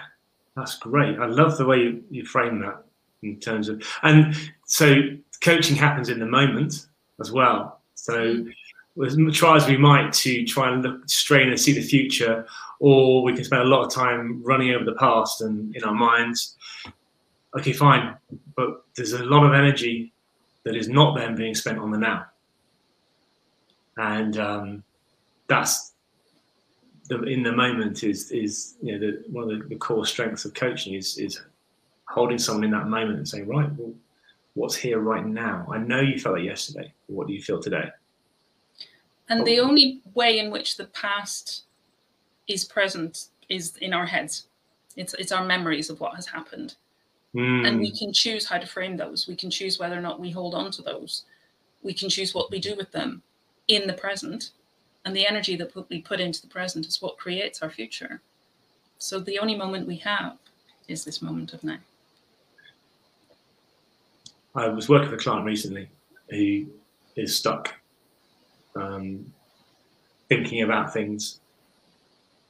[0.55, 1.17] that's great.
[1.17, 2.83] I love the way you, you frame that
[3.23, 5.01] in terms of, and so
[5.41, 6.85] coaching happens in the moment
[7.19, 7.79] as well.
[7.95, 8.45] So
[9.03, 12.45] as try as we might to try and look strain and see the future,
[12.79, 15.95] or we can spend a lot of time running over the past and in our
[15.95, 16.55] minds.
[17.57, 18.15] Okay, fine,
[18.55, 20.13] but there's a lot of energy
[20.63, 22.25] that is not then being spent on the now,
[23.97, 24.83] and um,
[25.47, 25.93] that's
[27.09, 30.45] the, in the moment is is you know the, one of the, the, core strengths
[30.45, 31.41] of coaching is is
[32.05, 33.93] holding someone in that moment and saying right well
[34.53, 35.67] what's here right now?
[35.71, 36.93] I know you felt it yesterday.
[37.07, 37.89] What do you feel today?
[39.29, 41.63] And the only way in which the past
[42.47, 44.47] is present is in our heads.
[44.97, 46.75] It's it's our memories of what has happened
[47.35, 47.67] mm.
[47.67, 50.31] and we can choose how to frame those we can choose whether or not we
[50.31, 51.23] hold on to those
[51.83, 53.21] we can choose what we do with them
[53.67, 54.51] in the present
[55.05, 58.21] and the energy that we put into the present is what creates our future.
[58.97, 60.37] So the only moment we have
[60.87, 61.77] is this moment of now.
[64.53, 65.89] I was working with a client recently
[66.29, 66.67] who
[67.15, 67.73] is stuck
[68.75, 69.33] um,
[70.29, 71.39] thinking about things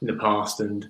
[0.00, 0.88] in the past and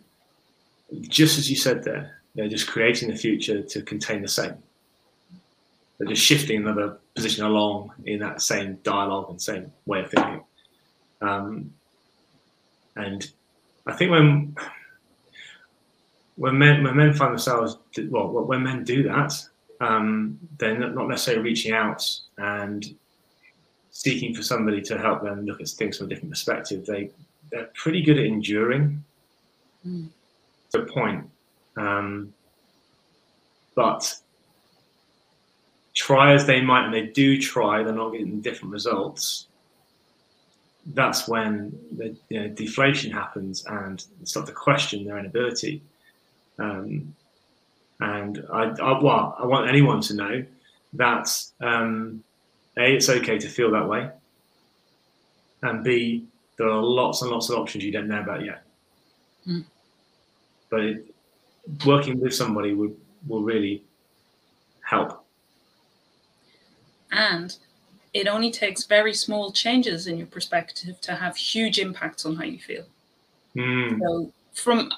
[1.02, 4.56] just as you said there, they're just creating the future to contain the same.
[5.98, 10.42] They're just shifting another position along in that same dialogue and same way of thinking.
[11.20, 11.72] Um,
[12.96, 13.30] and
[13.86, 14.56] I think when
[16.36, 19.32] when men when men find themselves well when men do that,
[19.80, 22.04] um, they're not necessarily reaching out
[22.38, 22.94] and
[23.90, 26.86] seeking for somebody to help them look at things from a different perspective.
[26.86, 27.10] They
[27.50, 29.04] they're pretty good at enduring
[29.86, 30.08] mm.
[30.74, 31.28] a point,
[31.76, 32.32] um,
[33.74, 34.14] but
[35.94, 39.46] try as they might, and they do try, they're not getting different results
[40.86, 45.82] that's when the you know, deflation happens and they start to question their own ability.
[46.58, 47.14] Um,
[48.00, 50.44] and I, I, well, I want anyone to know
[50.94, 51.28] that
[51.60, 52.22] um,
[52.76, 54.10] a it's okay to feel that way,
[55.62, 56.26] and b
[56.58, 58.64] there are lots and lots of options you don't know about yet.
[59.46, 59.64] Mm.
[60.68, 61.11] But it,
[61.86, 62.96] working with somebody would
[63.26, 63.84] will really
[64.82, 65.24] help.
[67.10, 67.56] And
[68.14, 72.44] it only takes very small changes in your perspective to have huge impacts on how
[72.44, 72.84] you feel.
[73.56, 73.98] Mm.
[74.00, 74.92] So, from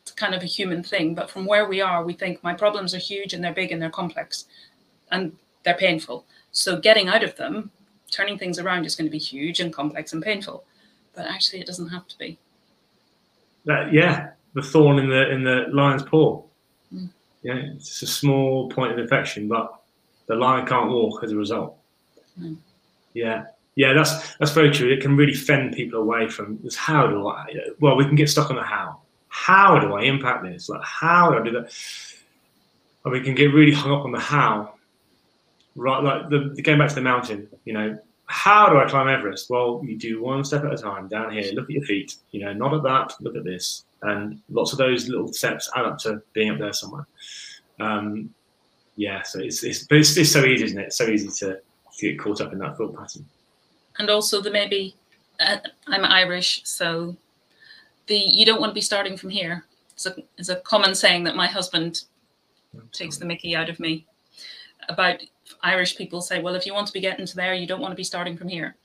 [0.00, 2.94] it's kind of a human thing, but from where we are, we think my problems
[2.94, 4.46] are huge and they're big and they're complex
[5.10, 6.24] and they're painful.
[6.52, 7.70] So, getting out of them,
[8.10, 10.64] turning things around is going to be huge and complex and painful.
[11.14, 12.38] But actually, it doesn't have to be.
[13.64, 16.42] That, yeah, the thorn in the in the lion's paw.
[16.92, 17.10] Mm.
[17.42, 19.80] Yeah, it's a small point of infection, but
[20.26, 21.76] the lion can't walk as a result.
[22.40, 22.56] Mm.
[23.12, 23.44] Yeah,
[23.76, 24.90] yeah, that's that's very true.
[24.90, 26.76] It can really fend people away from this.
[26.76, 27.46] How do I?
[27.80, 29.00] Well, we can get stuck on the how.
[29.28, 30.68] How do I impact this?
[30.68, 31.72] Like, how do I do that?
[33.04, 34.74] And we can get really hung up on the how.
[35.76, 37.48] Right, like the, the going back to the mountain.
[37.64, 39.50] You know, how do I climb Everest?
[39.50, 41.08] Well, you do one step at a time.
[41.08, 42.16] Down here, look at your feet.
[42.30, 43.14] You know, not at that.
[43.20, 43.84] Look at this.
[44.04, 47.06] And lots of those little steps add up to being up there somewhere.
[47.80, 48.32] Um,
[48.96, 50.86] yeah, so it's it's, but it's, it's so easy, isn't it?
[50.86, 51.60] It's so easy to,
[52.00, 53.24] get caught up in that thought pattern
[53.98, 54.94] and also the maybe
[55.40, 57.16] uh, I'm Irish, so
[58.06, 59.64] the you don't want to be starting from here.
[59.92, 62.02] It's a, it's a common saying that my husband
[62.92, 64.06] takes the Mickey out of me
[64.88, 65.20] about
[65.62, 67.92] Irish people say, well, if you want to be getting to there, you don't want
[67.92, 68.76] to be starting from here.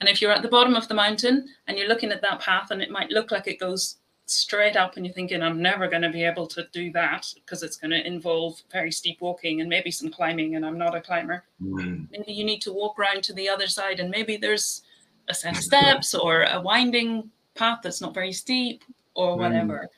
[0.00, 2.70] And if you're at the bottom of the mountain and you're looking at that path
[2.70, 3.96] and it might look like it goes
[4.30, 7.62] straight up and you're thinking, I'm never going to be able to do that because
[7.62, 11.00] it's going to involve very steep walking and maybe some climbing, and I'm not a
[11.00, 11.44] climber.
[11.62, 12.08] Mm.
[12.10, 14.82] Maybe you need to walk around to the other side, and maybe there's
[15.28, 19.38] a set of steps or a winding path that's not very steep or Mm.
[19.40, 19.88] whatever.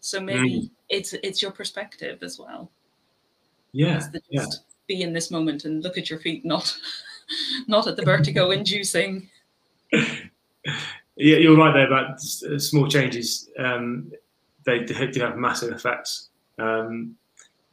[0.00, 2.70] So maybe it's it's your perspective as well.
[3.72, 4.00] Yeah,
[4.30, 4.42] yeah.
[4.42, 6.76] just be in this moment and look at your feet, not
[7.66, 9.30] not at the vertigo inducing.
[11.16, 13.50] Yeah, you're right there about uh, small changes.
[13.58, 14.12] Um,
[14.64, 16.30] they do have massive effects.
[16.58, 17.16] Um,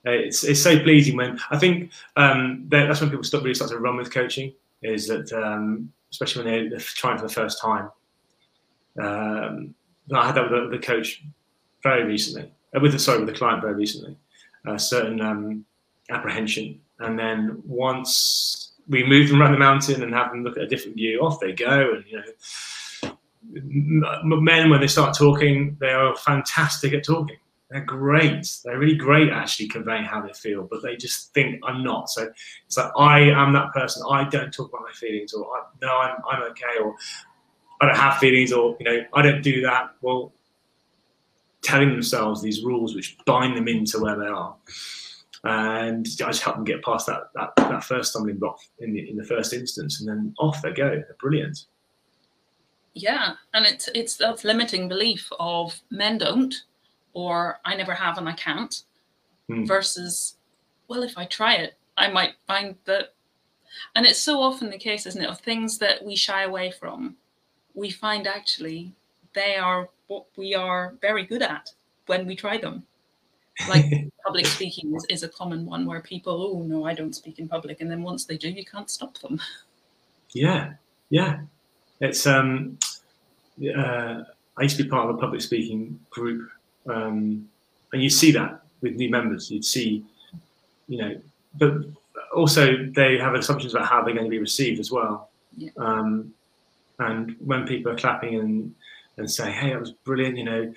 [0.05, 3.71] it's it's so pleasing when I think um, that, that's when people start really start
[3.71, 4.53] to run with coaching.
[4.81, 7.91] Is that um, especially when they're, trying for the first time.
[8.99, 9.75] Um,
[10.13, 11.23] I had that with the, coach
[11.83, 14.17] very recently, uh, with the sorry with the client very recently.
[14.65, 15.65] A certain um,
[16.09, 20.63] apprehension, and then once we move them around the mountain and have them look at
[20.63, 22.23] a different view, off they go, and you know
[23.41, 27.37] men when they start talking they are fantastic at talking.
[27.69, 28.47] They're great.
[28.65, 32.09] They're really great at actually conveying how they feel but they just think i'm not.
[32.09, 32.29] So
[32.65, 34.03] it's like i am that person.
[34.09, 36.95] I don't talk about my feelings or I, no I'm, I'm okay or
[37.81, 39.91] i don't have feelings or you know i don't do that.
[40.01, 40.33] Well
[41.61, 44.55] telling themselves these rules which bind them into where they are.
[45.43, 49.09] And I just help them get past that, that, that first stumbling block in the,
[49.09, 50.89] in the first instance and then off they go.
[50.89, 51.65] They're brilliant
[53.01, 56.53] Yeah, and it's it's that limiting belief of men don't,
[57.13, 58.83] or I never have and I can't,
[59.49, 59.65] Hmm.
[59.65, 60.35] versus,
[60.87, 63.13] well, if I try it, I might find that,
[63.95, 67.15] and it's so often the case, isn't it, of things that we shy away from,
[67.73, 68.93] we find actually
[69.33, 71.71] they are what we are very good at
[72.05, 72.83] when we try them.
[73.67, 73.85] Like
[74.25, 77.47] public speaking is, is a common one where people, oh no, I don't speak in
[77.47, 79.41] public, and then once they do, you can't stop them.
[80.31, 80.73] Yeah,
[81.09, 81.41] yeah.
[82.01, 82.77] It's um,
[83.75, 84.23] uh,
[84.57, 86.49] I used to be part of a public speaking group,
[86.87, 87.47] um,
[87.93, 89.49] and you see that with new members.
[89.49, 90.05] You'd see,
[90.87, 91.21] you know,
[91.55, 91.73] but
[92.33, 95.29] also they have assumptions about how they're going to be received as well.
[95.57, 95.71] Yeah.
[95.77, 96.33] Um,
[96.99, 98.75] and when people are clapping and
[99.17, 100.73] and saying, "Hey, that was brilliant," you know,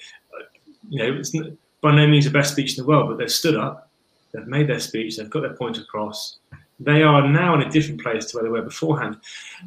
[0.88, 1.32] you know, it's
[1.80, 3.90] by no means the best speech in the world, but they've stood up,
[4.32, 6.38] they've made their speech, they've got their point across.
[6.80, 9.18] They are now in a different place to where they were beforehand.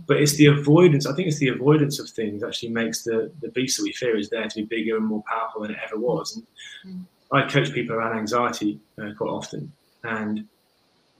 [0.05, 1.05] But it's the avoidance.
[1.05, 4.17] I think it's the avoidance of things actually makes the the beast that we fear
[4.17, 6.35] is there to be bigger and more powerful than it ever was.
[6.35, 6.45] And
[6.85, 7.05] Mm.
[7.31, 9.71] I coach people around anxiety uh, quite often,
[10.03, 10.45] and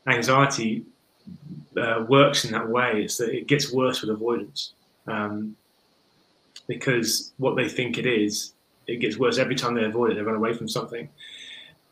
[0.08, 0.86] anxiety
[1.78, 3.04] uh, works in that way.
[3.04, 4.74] It's that it gets worse with avoidance
[5.08, 5.56] um,
[6.68, 8.54] because what they think it is,
[8.88, 10.16] it gets worse every time they avoid it.
[10.16, 11.10] They run away from something.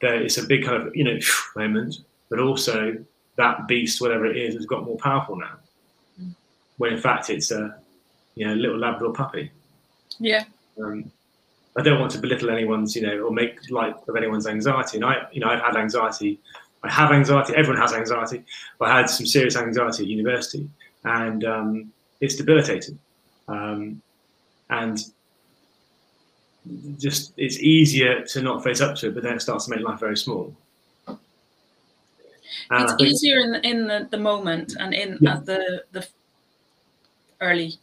[0.01, 1.19] There, it's a big kind of you know
[1.55, 1.97] moment,
[2.29, 3.03] but also
[3.35, 5.55] that beast, whatever it is, has got more powerful now.
[6.21, 6.35] Mm.
[6.77, 7.75] When in fact it's a
[8.35, 9.51] you know little Labrador puppy.
[10.19, 10.43] Yeah.
[10.81, 11.11] Um,
[11.75, 14.97] I don't want to belittle anyone's, you know, or make light of anyone's anxiety.
[14.97, 16.39] And I, you know, I've had anxiety.
[16.83, 17.53] I have anxiety.
[17.55, 18.43] Everyone has anxiety.
[18.79, 20.69] I had some serious anxiety at university,
[21.03, 22.99] and um, it's debilitating.
[23.47, 24.01] Um,
[24.69, 24.99] and
[26.97, 29.81] just it's easier to not face up to it, but then it starts to make
[29.81, 30.55] life very small.
[32.71, 35.33] It's think- easier in the, in the, the moment and in Yeah.
[35.35, 36.07] at the the
[37.41, 37.75] early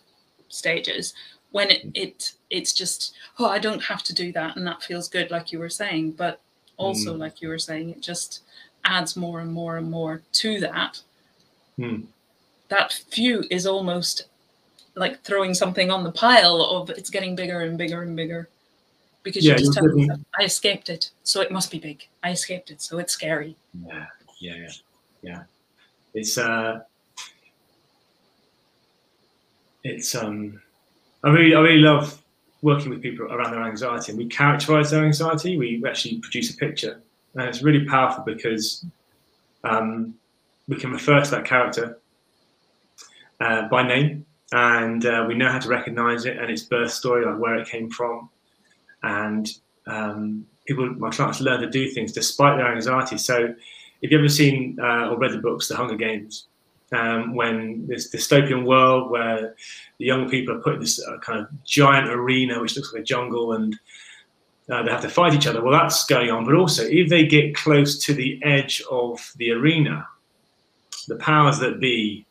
[0.49, 1.15] stages
[1.53, 5.09] when it, it it's just oh I don't have to do that and that feels
[5.09, 6.41] good like you were saying but
[6.77, 7.19] also Mm.
[7.19, 8.41] like you were saying it just
[8.85, 11.01] adds more and more and more to that
[11.77, 12.03] Hmm.
[12.69, 14.27] that few is almost
[14.95, 18.49] like throwing something on the pile of it's getting bigger and bigger and bigger
[19.23, 22.09] because Yeah, you just tell yourself, I escaped it, so it must be big.
[22.23, 23.55] I escaped it, so it's scary.
[23.87, 24.07] Yeah,
[24.41, 24.71] yeah, yeah,
[25.23, 25.43] yeah.
[26.15, 26.81] It's uh,
[29.85, 30.61] it's um,
[31.23, 32.21] I really, I really love
[32.63, 35.57] working with people around their anxiety, and we characterize their anxiety.
[35.57, 37.01] We actually produce a picture,
[37.35, 38.85] and it's really powerful because
[39.63, 40.15] um,
[40.67, 41.99] we can refer to that character
[43.41, 47.25] uh, by name, and uh, we know how to recognize it and its birth story,
[47.25, 48.31] like where it came from,
[49.03, 49.49] and
[49.87, 53.19] um, people, my clients, learn to do things despite their anxiety.
[53.19, 53.55] So,
[54.03, 56.47] if you've ever seen uh, or read the books, The Hunger Games,
[56.93, 59.55] um, when this dystopian world where
[59.99, 63.03] the young people are put in this uh, kind of giant arena which looks like
[63.03, 63.79] a jungle and
[64.71, 65.63] uh, they have to fight each other.
[65.63, 66.45] Well, that's going on.
[66.45, 70.07] But also, if they get close to the edge of the arena,
[71.09, 72.25] the powers that be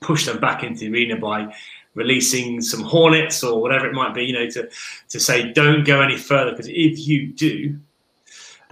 [0.00, 1.52] push them back into the arena by
[1.94, 4.68] releasing some hornets or whatever it might be, you know, to,
[5.08, 7.78] to say, don't go any further, because if you do,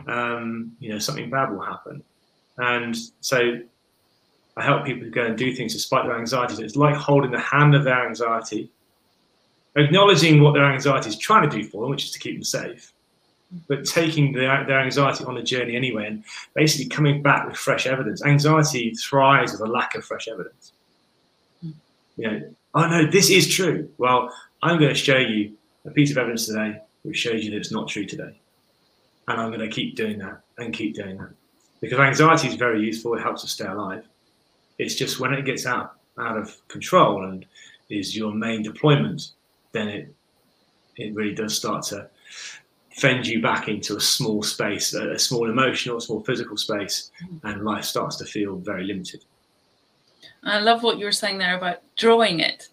[0.06, 2.02] um, you know, something bad will happen.
[2.58, 3.60] And so
[4.56, 6.58] I help people go and do things despite their anxieties.
[6.58, 8.70] It's like holding the hand of their anxiety,
[9.76, 12.44] acknowledging what their anxiety is trying to do for them, which is to keep them
[12.44, 12.92] safe,
[13.68, 17.86] but taking their, their anxiety on a journey anyway and basically coming back with fresh
[17.86, 18.24] evidence.
[18.24, 20.72] Anxiety thrives with a lack of fresh evidence.
[22.16, 23.90] You know, oh no, this is true.
[23.98, 24.32] Well,
[24.62, 25.52] I'm going to show you
[25.84, 28.36] a piece of evidence today which shows you that it's not true today.
[29.28, 31.30] And I'm going to keep doing that and keep doing that.
[31.90, 34.04] Because anxiety is very useful, it helps us stay alive.
[34.78, 37.44] It's just when it gets out out of control and
[37.90, 39.30] is your main deployment,
[39.72, 40.14] then it
[40.96, 42.08] it really does start to
[42.90, 47.10] fend you back into a small space, a, a small emotional, a small physical space,
[47.20, 47.46] hmm.
[47.46, 49.24] and life starts to feel very limited.
[50.42, 52.68] I love what you were saying there about drawing it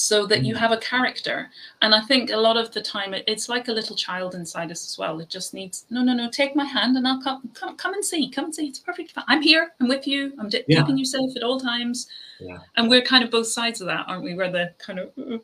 [0.00, 0.58] so that you Mm.
[0.58, 1.50] have a character.
[1.82, 4.70] And I think a lot of the time it, it's like a little child inside
[4.70, 5.18] us as well.
[5.18, 8.04] It just needs, no, no, no, take my hand and I'll come, come, come and
[8.04, 8.68] see, come and see.
[8.68, 9.12] It's perfect.
[9.26, 9.72] I'm here.
[9.80, 10.34] I'm with you.
[10.38, 10.82] I'm di- Yeah.
[10.82, 12.06] keeping you safe at all times.
[12.38, 12.58] Yeah.
[12.76, 14.34] And we're kind of both sides of that, aren't we?
[14.36, 15.38] We're the kind of uh,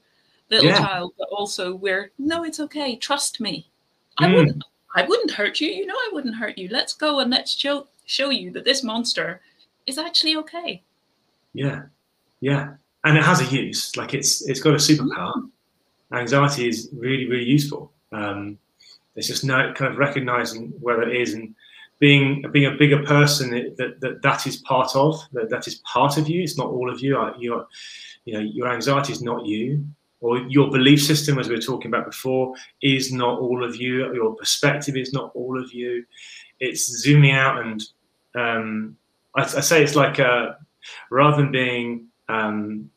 [0.50, 0.78] little Yeah.
[0.78, 2.94] child, but also we're, no, it's okay.
[2.94, 3.66] Trust me.
[4.18, 4.34] I Mm.
[4.36, 5.68] wouldn't, I wouldn't hurt you.
[5.68, 6.68] You know, I wouldn't hurt you.
[6.68, 9.40] Let's go and let's show, show you that this monster
[9.88, 10.80] is actually okay.
[11.54, 11.82] Yeah,
[12.38, 12.74] yeah,
[13.04, 13.96] and it has a use.
[13.96, 15.48] Like it's it's got a superpower.
[16.12, 17.92] Anxiety is really really useful.
[18.12, 18.58] Um,
[19.16, 21.54] it's just no kind of recognizing where it is and
[22.00, 25.76] being being a bigger person that that, that, that is part of that, that is
[25.76, 26.42] part of you.
[26.42, 27.18] It's not all of you.
[27.18, 27.66] Uh, Your
[28.24, 29.84] you know your anxiety is not you.
[30.20, 34.10] Or your belief system, as we were talking about before, is not all of you.
[34.14, 36.02] Your perspective is not all of you.
[36.60, 37.82] It's zooming out, and
[38.34, 38.96] um,
[39.36, 40.56] I, I say it's like a,
[41.10, 42.90] rather than being um,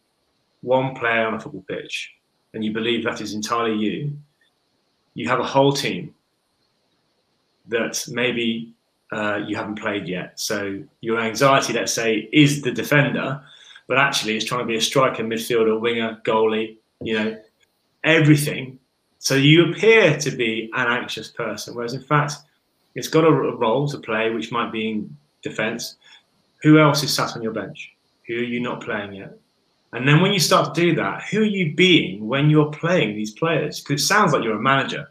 [0.68, 2.11] one player on a football pitch
[2.53, 4.18] and you believe that is entirely you,
[5.13, 6.13] you have a whole team
[7.70, 8.74] that maybe
[9.13, 10.38] uh, you haven't played yet.
[10.39, 13.41] So your anxiety, let's say, is the defender,
[13.88, 17.41] but actually it's trying to be a striker, midfielder, winger, goalie, you know,
[18.03, 18.78] everything.
[19.20, 22.34] So you appear to be an anxious person, whereas in fact,
[22.95, 25.95] it's got a, role to play, which might be in defence.
[26.63, 27.93] Who else is sat on your bench?
[28.28, 29.38] Who are you not playing yet?
[29.94, 33.16] And then when you start to do that, who are you being when you're playing
[33.16, 33.80] these players?
[33.80, 35.10] Because it sounds like you're a manager.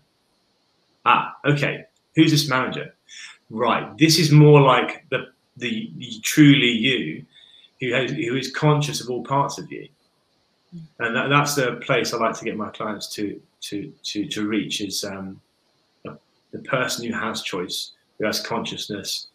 [1.04, 1.84] Ah, okay.
[2.14, 2.94] Who's this manager?
[3.48, 3.96] Right.
[3.96, 7.24] This is more like the the, the truly you,
[7.80, 9.88] who has, who is conscious of all parts of you,
[10.98, 14.46] and that, that's the place I like to get my clients to to to to
[14.46, 15.40] reach is um,
[16.04, 16.18] the,
[16.52, 19.28] the person who has choice, who has consciousness,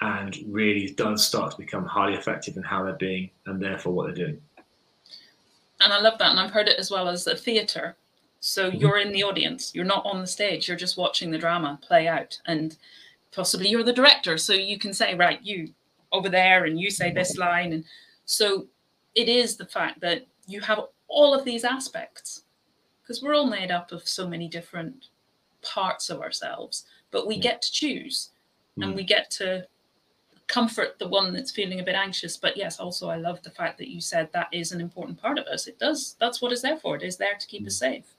[0.00, 4.06] and really does start to become highly effective in how they're being and therefore what
[4.06, 4.40] they're doing.
[5.80, 6.30] And I love that.
[6.30, 7.96] And I've heard it as well as a theatre.
[8.40, 8.80] So Mhm.
[8.80, 12.08] you're in the audience, you're not on the stage, you're just watching the drama play
[12.08, 12.40] out.
[12.46, 12.76] And
[13.32, 14.38] possibly you're the director.
[14.38, 15.74] So you can say, right, you
[16.12, 17.72] over there, and you say this line.
[17.72, 17.84] And
[18.24, 18.66] so
[19.14, 22.44] it is the fact that you have all of these aspects
[23.02, 25.08] because we're all made up of so many different
[25.62, 28.30] parts of ourselves, but we get to choose
[28.76, 28.96] and Mm.
[28.96, 29.66] we get to
[30.50, 33.78] comfort the one that's feeling a bit anxious but yes also i love the fact
[33.78, 35.66] that you said that is an important part of us.
[35.66, 36.96] It does that's what it's there for.
[36.96, 37.86] It is there to keep us mm.
[37.86, 38.14] safe.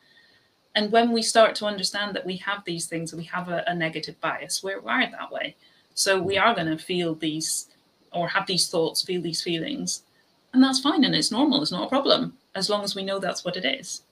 [0.74, 3.76] And when we start to understand that we have these things we have a, a
[3.76, 5.56] negative bias we're wired that way.
[5.94, 6.42] So we mm.
[6.42, 7.68] are going to feel these
[8.14, 10.04] or have these thoughts feel these feelings
[10.54, 13.20] and that's fine and it's normal it's not a problem as long as we know
[13.20, 14.04] that's what it is.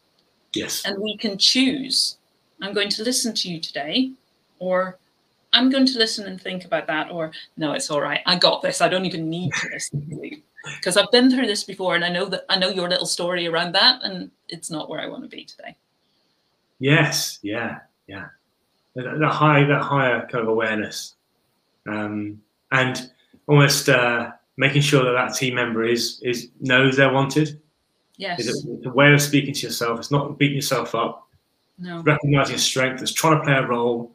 [0.55, 0.83] Yes.
[0.85, 2.17] and we can choose
[2.61, 4.11] i'm going to listen to you today
[4.57, 4.97] or
[5.53, 8.61] i'm going to listen and think about that or no it's all right i got
[8.61, 11.95] this i don't even need to listen to you because I've been through this before,
[11.95, 14.99] and I know that I know your little story around that, and it's not where
[14.99, 15.75] I want to be today.
[16.79, 18.27] Yes, yeah, yeah.
[18.95, 21.15] That, that high, that higher kind of awareness,
[21.87, 22.41] um,
[22.71, 23.11] and
[23.47, 27.59] almost uh, making sure that that team member is is knows they're wanted.
[28.17, 29.99] Yes, is a, a way of speaking to yourself.
[29.99, 31.27] It's not beating yourself up.
[31.77, 33.01] No, recognizing strength.
[33.01, 34.13] It's trying to play a role,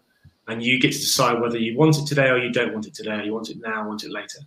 [0.48, 2.94] and you get to decide whether you want it today or you don't want it
[2.94, 3.16] today.
[3.16, 4.40] Or you want it now, want it later.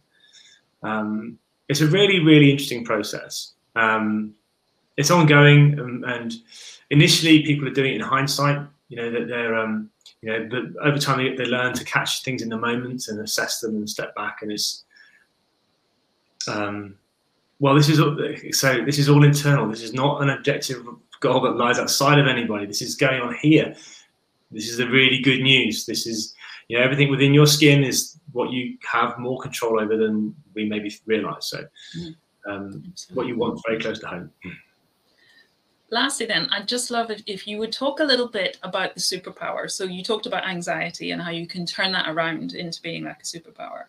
[0.83, 1.39] Um,
[1.69, 3.53] it's a really, really interesting process.
[3.75, 4.33] Um,
[4.95, 6.33] it's ongoing, and, and,
[6.89, 8.65] initially people are doing it in hindsight.
[8.87, 9.89] You know that they're, um,
[10.21, 13.19] you know, but over time they, they learn to catch things in the moment and
[13.19, 14.37] assess them and step back.
[14.41, 14.85] And it's,
[16.47, 16.95] um,
[17.59, 17.97] well, this is
[18.57, 18.85] so.
[18.85, 19.67] This is all internal.
[19.67, 20.85] This is not an objective
[21.19, 22.65] goal that lies outside of anybody.
[22.65, 23.75] This is going on here.
[24.51, 25.85] This is the really good news.
[25.85, 26.33] This is,
[26.67, 30.65] you know, everything within your skin is what you have more control over than we
[30.65, 31.49] maybe realize.
[31.49, 31.65] So,
[31.97, 32.15] mm.
[32.47, 34.31] um, what you want very close to home.
[35.89, 38.99] Lastly, then, I'd just love if, if you would talk a little bit about the
[38.99, 39.69] superpower.
[39.69, 43.19] So, you talked about anxiety and how you can turn that around into being like
[43.19, 43.85] a superpower.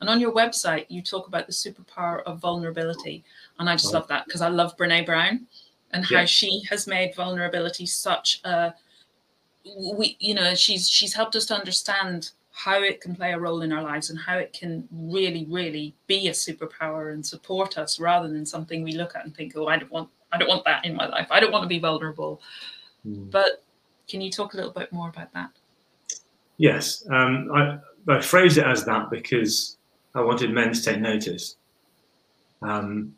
[0.00, 3.22] And on your website, you talk about the superpower of vulnerability.
[3.58, 3.98] And I just oh.
[3.98, 5.46] love that because I love Brene Brown
[5.92, 6.24] and how yeah.
[6.24, 8.74] she has made vulnerability such a
[9.64, 13.62] we you know she's she's helped us to understand how it can play a role
[13.62, 17.98] in our lives and how it can really really be a superpower and support us
[17.98, 20.64] rather than something we look at and think oh i don't want i don't want
[20.64, 21.26] that in my life.
[21.30, 22.40] I don't want to be vulnerable.
[23.06, 23.30] Mm.
[23.30, 23.64] but
[24.08, 25.50] can you talk a little bit more about that?
[26.58, 29.76] Yes um, I, I phrased it as that because
[30.14, 31.56] i wanted men to take notice.
[32.60, 33.14] Um,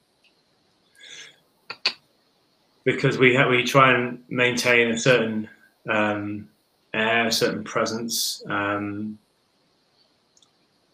[2.85, 5.49] because we ha- we try and maintain a certain
[5.89, 6.49] um,
[6.93, 8.43] air, a certain presence.
[8.49, 9.19] Um,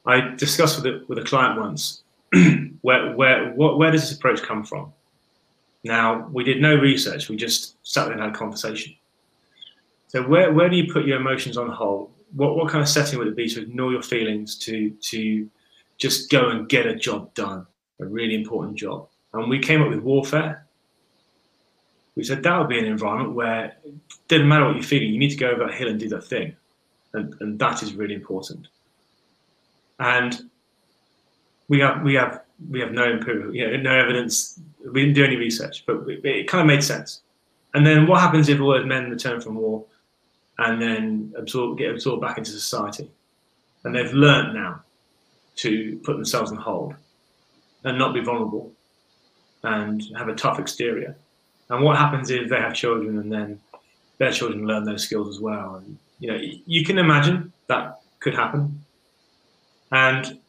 [0.06, 2.02] I discussed with a, with a client once
[2.80, 4.92] where where what, where does this approach come from?
[5.84, 8.94] Now we did no research; we just sat there and had a conversation.
[10.08, 12.12] So where where do you put your emotions on hold?
[12.34, 15.48] What what kind of setting would it be to ignore your feelings to to
[15.98, 17.66] just go and get a job done,
[18.00, 19.08] a really important job?
[19.32, 20.66] And we came up with warfare
[22.16, 23.94] we said that would be an environment where it
[24.28, 26.24] didn't matter what you're feeling, you need to go over that hill and do that
[26.24, 26.56] thing.
[27.12, 28.68] And, and that is really important.
[29.98, 30.50] And
[31.68, 34.60] we have we have we have no improvement, you know, no evidence.
[34.84, 37.22] We didn't do any research, but it, it kind of made sense.
[37.74, 39.84] And then what happens if all those men return from war
[40.58, 43.10] and then absorb, get absorbed back into society?
[43.84, 44.82] And they've learned now
[45.56, 46.94] to put themselves on hold
[47.84, 48.72] and not be vulnerable
[49.62, 51.16] and have a tough exterior.
[51.70, 53.60] And what happens if they have children and then
[54.18, 55.76] their children learn those skills as well?
[55.76, 58.84] And you know, you can imagine that could happen.
[59.92, 60.40] And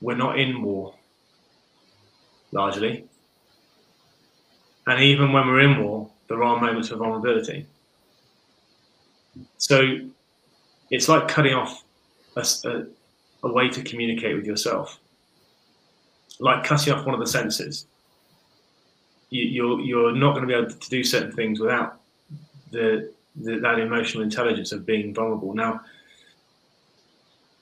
[0.00, 0.94] we're not in war,
[2.50, 3.04] largely.
[4.86, 7.66] And even when we're in war, there are moments of vulnerability.
[9.58, 9.98] So
[10.90, 11.84] it's like cutting off
[12.36, 12.86] a, a,
[13.46, 14.98] a way to communicate with yourself,
[16.40, 17.86] like cutting off one of the senses
[19.44, 22.00] you're you're not going to be able to do certain things without
[22.70, 25.54] the, the, that emotional intelligence of being vulnerable.
[25.54, 25.80] Now,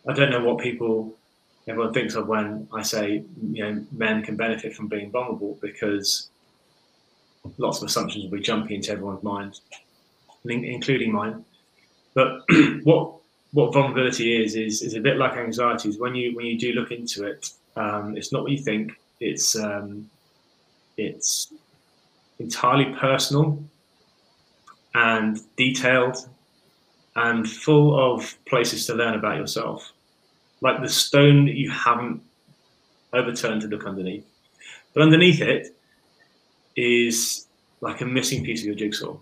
[0.09, 1.15] I don't know what people
[1.67, 6.29] everyone thinks of when I say you know men can benefit from being vulnerable because
[7.59, 9.61] lots of assumptions will be jumping into everyone's mind,
[10.45, 11.45] including mine.
[12.15, 12.43] But
[12.85, 13.15] what
[13.53, 15.89] what vulnerability is is is a bit like anxiety.
[15.89, 18.93] Is when you when you do look into it, um, it's not what you think.
[19.21, 20.11] It's um,
[20.97, 21.53] it's
[22.39, 23.63] entirely personal
[24.95, 26.17] and detailed
[27.17, 29.93] and full of places to learn about yourself.
[30.61, 32.23] Like the stone that you haven't
[33.13, 34.25] overturned to look underneath.
[34.93, 35.77] But underneath it
[36.77, 37.47] is
[37.81, 39.17] like a missing piece of your jigsaw.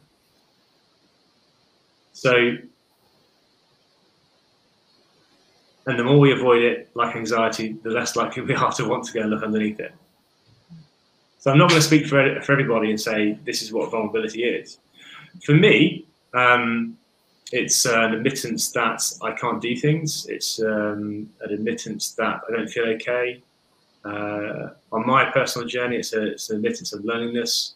[2.12, 2.56] So,
[5.86, 9.04] and the more we avoid it, like anxiety, the less likely we are to want
[9.04, 9.92] to go and look underneath it.
[11.42, 14.44] So I'm not going to speak for, for everybody and say this is what vulnerability
[14.44, 14.78] is.
[15.42, 16.96] For me, um,
[17.50, 20.26] it's an admittance that I can't do things.
[20.28, 23.42] It's um, an admittance that I don't feel okay.
[24.04, 27.74] Uh, on my personal journey, it's, a, it's, an admittance of loneliness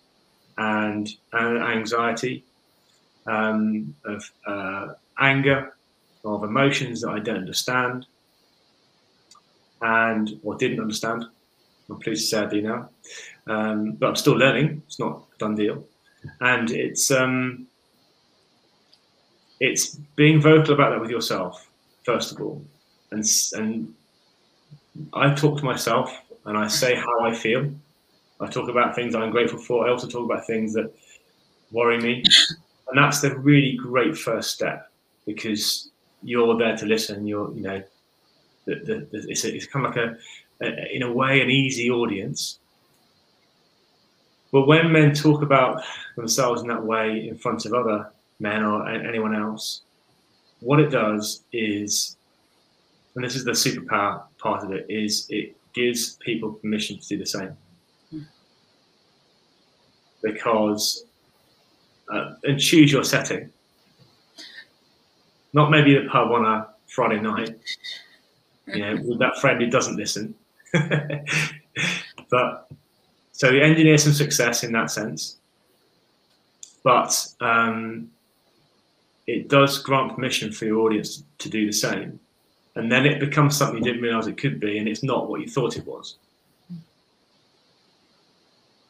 [0.59, 2.45] and, and anxiety,
[3.27, 5.75] um, of uh, anger,
[6.25, 8.07] of emotions that I don't understand
[9.83, 11.25] and or didn't understand.
[11.91, 12.91] I'm pleased to say I do now
[13.47, 14.83] um, but I'm still learning.
[14.87, 15.85] It's not a done deal,
[16.41, 17.67] and it's um,
[19.61, 21.67] it's being vocal about that with yourself
[22.07, 22.65] first of all,
[23.11, 23.25] and
[23.55, 23.93] and
[25.13, 26.11] I talk to myself
[26.47, 27.71] and I say how I feel.
[28.41, 29.87] I talk about things I'm grateful for.
[29.87, 30.93] I also talk about things that
[31.73, 32.23] worry me.
[32.89, 34.91] And that's the really great first step
[35.27, 35.91] because
[36.23, 37.27] you're there to listen.
[37.27, 37.83] You're, you know,
[38.67, 40.17] the, the, the, it's, a, it's kind of like a,
[40.65, 42.61] a, in a way, an easy audience.
[44.57, 45.83] But when men talk about
[46.17, 49.83] themselves in that way in front of other men or anyone else,
[50.61, 52.17] what it does is,
[53.15, 57.19] and this is the superpower part of it, is it gives people permission to do
[57.19, 57.55] the same.
[60.23, 61.05] Because,
[62.11, 63.51] uh, and choose your setting.
[65.53, 67.59] Not maybe the pub on a Friday night,
[68.69, 70.35] you know, with that friend who doesn't listen.
[72.31, 72.67] but
[73.37, 75.37] so we engineer some success in that sense.
[76.83, 78.11] But um,
[79.27, 82.19] it does grant permission for your audience to do the same.
[82.77, 85.43] And then it becomes something you didn't realize it could be, and it's not what
[85.43, 86.17] you thought it was.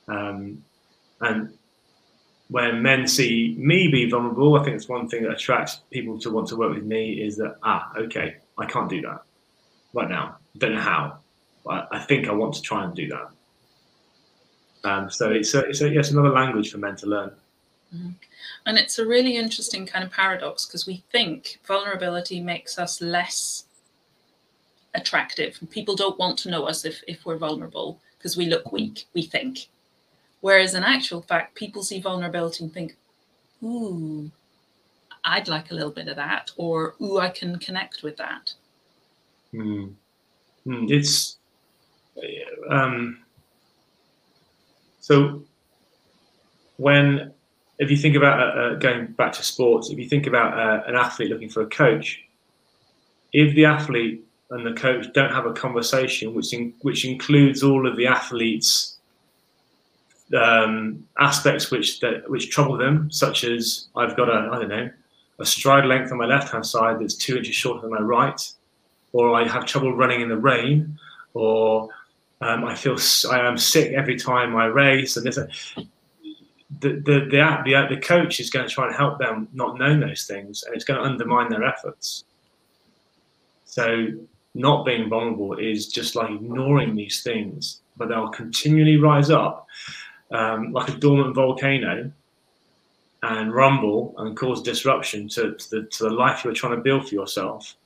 [0.07, 0.63] Um,
[1.21, 1.53] and
[2.49, 6.31] when men see me be vulnerable, I think it's one thing that attracts people to
[6.31, 9.23] want to work with me is that, ah, okay, I can't do that
[9.93, 10.37] right now.
[10.59, 11.19] Don't know how,
[11.65, 13.31] but I think I want to try and do that.
[14.87, 17.31] Um, so it's a, it's a, yes, another language for men to learn.
[17.95, 18.11] Mm-hmm.
[18.67, 23.65] And it's a really interesting kind of paradox because we think vulnerability makes us less
[24.95, 25.59] attractive.
[25.71, 29.23] People don't want to know us if, if we're vulnerable because we look weak, we
[29.23, 29.67] think.
[30.41, 32.97] Whereas in actual fact, people see vulnerability and think,
[33.63, 34.31] ooh,
[35.25, 38.53] I'd like a little bit of that, or ooh, I can connect with that.
[39.53, 39.95] Mm.
[40.65, 40.91] Mm.
[40.91, 41.39] It's
[42.71, 43.19] um,
[45.07, 45.45] so
[46.79, 47.33] when
[47.79, 50.83] if you think about uh, uh, going back to sports, if you think about uh,
[50.89, 52.25] an athlete looking for a coach,
[53.33, 57.87] if the athlete and the coach don't have a conversation which in, which includes all
[57.87, 58.97] of the athletes
[60.35, 64.91] um, aspects which that which trouble them, such as I've got a I don't know
[65.39, 68.41] a stride length on my left hand side that's two inches shorter than my right,
[69.13, 70.99] or I have trouble running in the rain,
[71.33, 71.91] or
[72.41, 72.99] um, I feel
[73.31, 78.41] I am sick every time I race, and this the, the, the, the, the coach
[78.41, 81.07] is going to try and help them not know those things and it's going to
[81.07, 82.25] undermine their efforts.
[83.65, 84.09] So,
[84.55, 89.67] not being vulnerable is just like ignoring these things, but they'll continually rise up
[90.31, 92.11] um, like a dormant volcano
[93.23, 97.09] and rumble and cause disruption to, to, the, to the life you're trying to build
[97.09, 97.77] for yourself.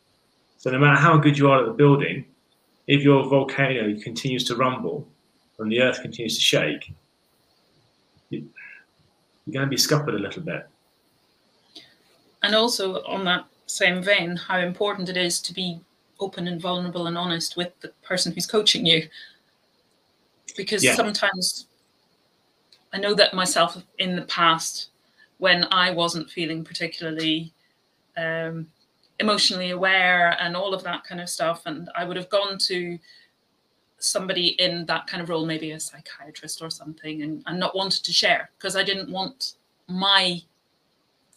[0.59, 2.24] So, no matter how good you are at the building,
[2.87, 5.07] if your volcano continues to rumble
[5.59, 6.93] and the earth continues to shake,
[8.31, 8.43] you're
[9.53, 10.66] going to be scuppered a little bit.
[12.43, 15.81] And also, on that same vein, how important it is to be
[16.18, 19.09] open and vulnerable and honest with the person who's coaching you.
[20.57, 20.95] Because yeah.
[20.95, 21.66] sometimes
[22.93, 24.91] I know that myself in the past,
[25.39, 27.53] when I wasn't feeling particularly
[28.16, 28.66] um,
[29.20, 32.98] emotionally aware and all of that kind of stuff, and I would have gone to
[33.98, 38.02] somebody in that kind of role, maybe a psychiatrist or something, and, and not wanted
[38.04, 39.54] to share because I didn't want
[39.86, 40.42] my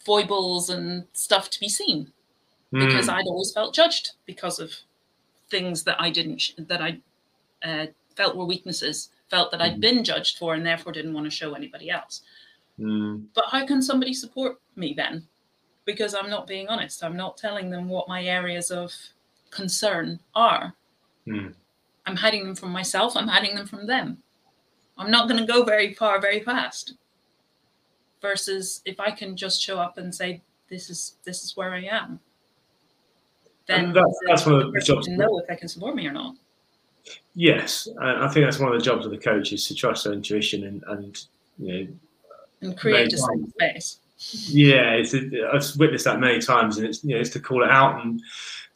[0.00, 2.12] foibles and stuff to be seen
[2.72, 2.86] mm.
[2.86, 4.74] because I'd always felt judged because of
[5.50, 7.00] things that I didn't that I
[7.62, 9.80] uh, felt were weaknesses, felt that I'd mm.
[9.80, 12.22] been judged for, and therefore didn't want to show anybody else.
[12.78, 13.26] Mm.
[13.34, 15.26] But how can somebody support me then?
[15.84, 17.04] Because I'm not being honest.
[17.04, 18.92] I'm not telling them what my areas of
[19.50, 20.74] concern are.
[21.26, 21.54] Mm.
[22.06, 24.18] I'm hiding them from myself, I'm hiding them from them.
[24.96, 26.94] I'm not going to go very far very fast.
[28.20, 31.82] Versus if I can just show up and say, this is this is where I
[31.82, 32.20] am.
[33.66, 35.08] Then that's, that's one of the jobs.
[35.08, 36.36] Know if they can support me or not.
[37.34, 40.12] Yes, I think that's one of the jobs of the coach is to trust their
[40.12, 41.24] intuition and, and
[41.58, 41.88] you know,
[42.62, 43.98] and create a safe space.
[44.18, 47.64] Yeah, it's a, I've witnessed that many times, and it's you know it's to call
[47.64, 48.22] it out and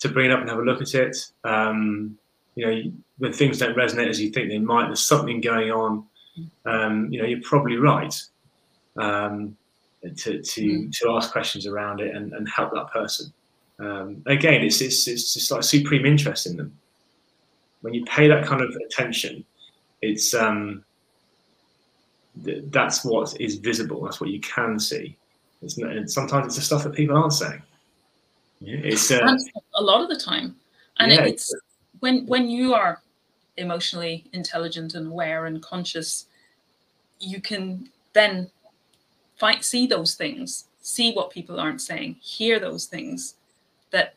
[0.01, 1.17] to bring it up and have a look at it.
[1.45, 2.19] Um,
[2.55, 6.05] you know, when things don't resonate as you think they might, there's something going on.
[6.67, 8.15] Um, you know, you're probably right
[8.97, 9.57] um,
[10.03, 10.93] to to mm.
[10.99, 13.33] to ask questions around it and, and help that person.
[13.79, 16.77] Um, again, it's, it's it's just like supreme interest in them.
[17.83, 19.45] When you pay that kind of attention,
[20.03, 20.85] it's um,
[22.45, 24.03] th- that's what is visible.
[24.03, 25.17] That's what you can see.
[25.63, 27.63] It's, and sometimes it's the stuff that people aren't saying.
[28.61, 29.37] Yeah, it's uh,
[29.75, 30.57] a lot of the time,
[30.99, 31.55] and yeah, it's
[32.01, 33.01] when when you are
[33.57, 36.27] emotionally intelligent and aware and conscious,
[37.21, 38.51] you can then
[39.37, 43.35] find see those things, see what people aren't saying, hear those things
[43.91, 44.15] that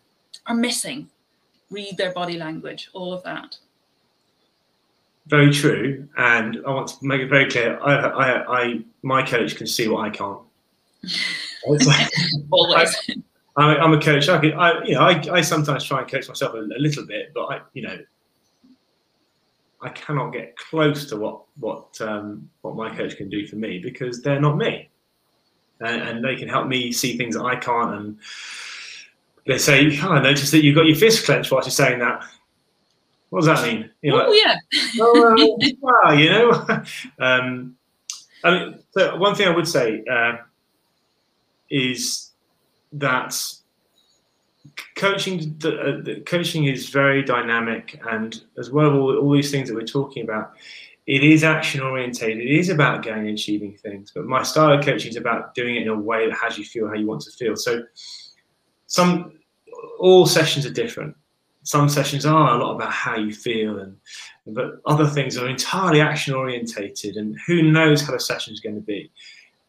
[0.48, 1.10] are missing,
[1.70, 3.58] read their body language, all of that.
[5.28, 7.80] very true, and I want to make it very clear.
[7.80, 10.40] I, I, I my coach can see what I can't.
[11.66, 11.88] Always.
[11.88, 12.88] I,
[13.58, 14.30] I'm, I'm a coach.
[14.30, 17.06] I, can, I you know, I, I sometimes try and coach myself a, a little
[17.06, 17.98] bit, but I, you know,
[19.82, 23.80] I cannot get close to what what um, what my coach can do for me
[23.80, 24.90] because they're not me,
[25.80, 27.96] and, and, they can help me see things that I can't.
[27.96, 28.20] And
[29.48, 32.24] they say, oh, "I noticed that you've got your fist clenched while you're saying that."
[33.30, 33.90] What does that mean?
[34.02, 34.56] You know, oh like, yeah.
[35.00, 35.36] well,
[35.82, 36.52] well, you know.
[37.20, 37.76] um,
[38.44, 40.38] I mean, so one thing I would say uh,
[41.72, 42.32] is
[42.94, 43.36] that
[44.96, 49.82] coaching uh, coaching is very dynamic and as well all, all these things that we're
[49.82, 50.54] talking about
[51.08, 54.86] it is action orientated it is about going and achieving things but my style of
[54.86, 57.22] coaching is about doing it in a way that has you feel how you want
[57.22, 57.56] to feel.
[57.56, 57.84] So
[58.88, 59.34] some
[60.00, 61.16] all sessions are different.
[61.64, 63.96] Some sessions are a lot about how you feel and
[64.48, 68.76] but other things are entirely action orientated and who knows how the session is going
[68.76, 69.12] to be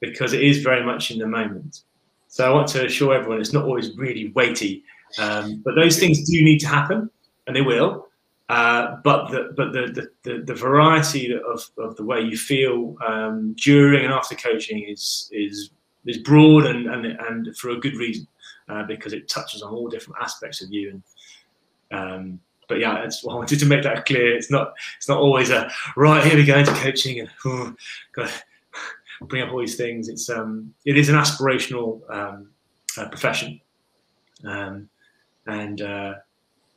[0.00, 1.82] because it is very much in the moment
[2.32, 4.84] so I want to assure everyone it's not always really weighty,
[5.18, 7.10] um, but those things do need to happen,
[7.46, 8.08] and they will.
[8.48, 13.54] Uh, but the but the, the, the, variety of, of the way you feel um,
[13.62, 15.72] during and after coaching is is
[16.06, 18.26] is broad and and, and for a good reason
[18.70, 21.02] uh, because it touches on all different aspects of you and
[22.00, 24.34] um, but yeah, I wanted to make that clear.
[24.34, 27.74] It's not it's not always a right here we go into coaching and oh,
[29.28, 30.08] bring up all these things.
[30.08, 32.50] It's um, it is an aspirational um,
[32.96, 33.60] uh, profession,
[34.44, 34.88] um,
[35.46, 36.14] and uh,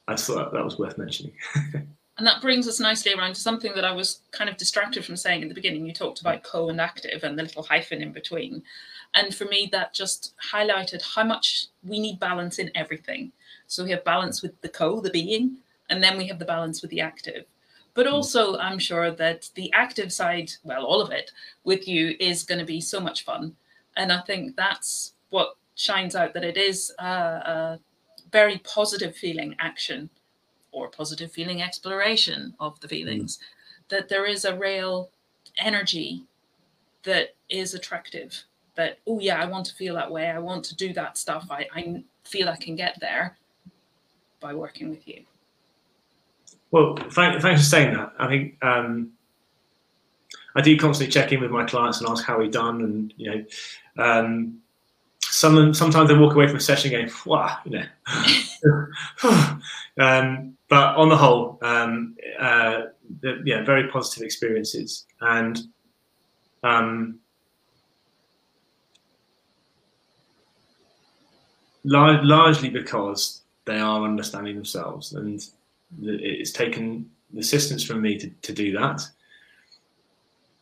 [0.07, 1.33] I just thought that was worth mentioning.
[2.17, 5.15] and that brings us nicely around to something that I was kind of distracted from
[5.15, 5.85] saying in the beginning.
[5.85, 8.63] You talked about co and active and the little hyphen in between,
[9.13, 13.31] and for me that just highlighted how much we need balance in everything.
[13.67, 15.57] So we have balance with the co, the being,
[15.89, 17.45] and then we have the balance with the active.
[17.95, 18.13] But hmm.
[18.13, 21.31] also, I'm sure that the active side, well, all of it
[21.63, 23.55] with you is going to be so much fun.
[23.97, 27.79] And I think that's what shines out that it is a, a
[28.31, 30.09] very positive feeling action
[30.71, 33.41] or positive feeling exploration of the feelings, mm.
[33.89, 35.09] that there is a real
[35.57, 36.23] energy
[37.03, 38.43] that is attractive.
[38.75, 40.27] That, oh, yeah, I want to feel that way.
[40.29, 41.47] I want to do that stuff.
[41.49, 43.37] I, I feel I can get there
[44.41, 45.23] by working with you.
[46.76, 48.11] Well, thank, thanks for saying that.
[48.19, 49.11] I think um,
[50.57, 53.32] I do constantly check in with my clients and ask how we've done, and you
[53.32, 53.45] know,
[54.03, 54.57] um,
[55.21, 58.88] some sometimes they walk away from a session going, "Wow," you know.
[60.01, 62.82] um, but on the whole, um, uh,
[63.21, 65.61] the, yeah, very positive experiences, and
[66.61, 67.19] um,
[71.86, 75.41] largely because they are understanding themselves and
[76.01, 79.01] it's taken assistance from me to, to do that.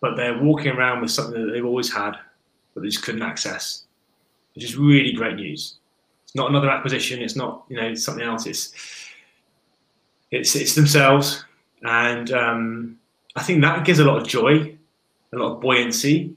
[0.01, 2.13] But they're walking around with something that they've always had,
[2.73, 3.83] but they just couldn't access,
[4.53, 5.77] which is really great news.
[6.23, 7.21] It's not another acquisition.
[7.21, 8.45] It's not you know something else.
[8.45, 8.73] It's
[10.31, 11.45] it's it's themselves,
[11.83, 12.99] and um,
[13.35, 14.77] I think that gives a lot of joy,
[15.31, 16.35] a lot of buoyancy,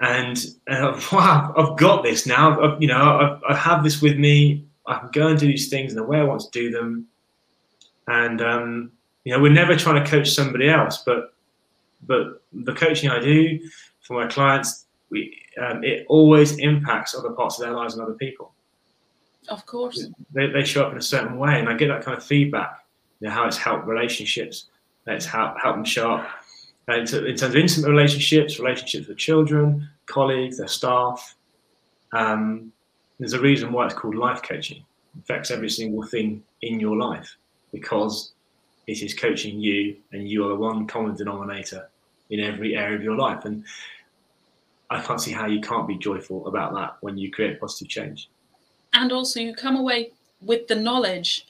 [0.00, 2.60] and uh, wow, I've got this now.
[2.60, 4.64] I've, you know, I've, I have this with me.
[4.86, 7.06] I can go and do these things in the way I want to do them
[8.08, 8.92] and um,
[9.24, 11.34] you know, we're never trying to coach somebody else, but
[12.06, 13.60] but the coaching I do
[14.00, 18.14] for my clients, we um, it always impacts other parts of their lives and other
[18.14, 18.52] people.
[19.48, 22.16] Of course, they, they show up in a certain way, and I get that kind
[22.16, 22.84] of feedback.
[23.20, 24.66] You know, how it's helped relationships,
[25.06, 26.28] it's helped help them show up.
[26.88, 31.34] in terms of intimate relationships, relationships with children, colleagues, their staff.
[32.12, 32.72] Um,
[33.18, 34.78] there's a reason why it's called life coaching.
[34.78, 37.36] It affects every single thing in your life
[37.72, 38.32] because
[38.86, 41.88] it is coaching you and you are the one common denominator
[42.30, 43.44] in every area of your life.
[43.44, 43.64] And
[44.90, 48.30] I can't see how you can't be joyful about that when you create positive change.
[48.94, 51.46] And also, you come away with the knowledge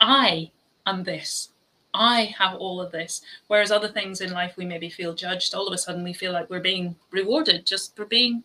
[0.00, 0.50] I
[0.86, 1.48] am this.
[1.94, 3.22] I have all of this.
[3.48, 5.54] Whereas other things in life, we maybe feel judged.
[5.54, 8.44] All of a sudden, we feel like we're being rewarded just for being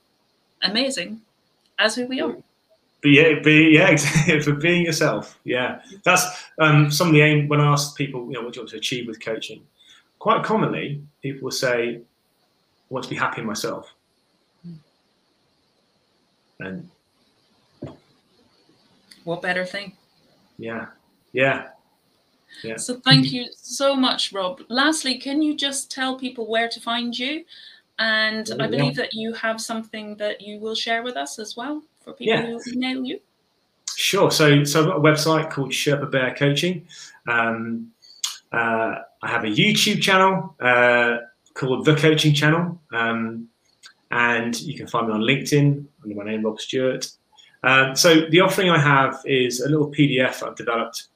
[0.61, 1.21] amazing
[1.79, 2.35] as who we are.
[3.01, 3.95] Be, yeah, be, yeah,
[4.43, 5.39] for being yourself.
[5.43, 6.25] Yeah, that's
[6.59, 7.47] um, some of the aim.
[7.47, 9.61] When I ask people, you know, what do you want to achieve with coaching?
[10.19, 12.01] Quite commonly, people will say, "I
[12.89, 13.93] want to be happy in myself,"
[16.59, 16.89] and
[19.25, 19.93] what better thing?
[20.57, 20.87] Yeah,
[21.33, 21.67] yeah,
[22.63, 22.77] yeah.
[22.77, 24.61] So thank you so much, Rob.
[24.69, 27.45] Lastly, can you just tell people where to find you?
[27.99, 31.83] And I believe that you have something that you will share with us as well
[32.07, 32.45] for people yeah.
[32.45, 33.19] who email you?
[33.95, 34.31] Sure.
[34.31, 36.87] So, so I've got a website called Sherpa Bear Coaching.
[37.27, 37.91] Um,
[38.51, 41.17] Uh, I have a YouTube channel uh,
[41.53, 43.49] called The Coaching Channel, um,
[44.09, 47.11] and you can find me on LinkedIn under my name, Rob Stewart.
[47.63, 51.07] Um, so the offering I have is a little PDF I've developed.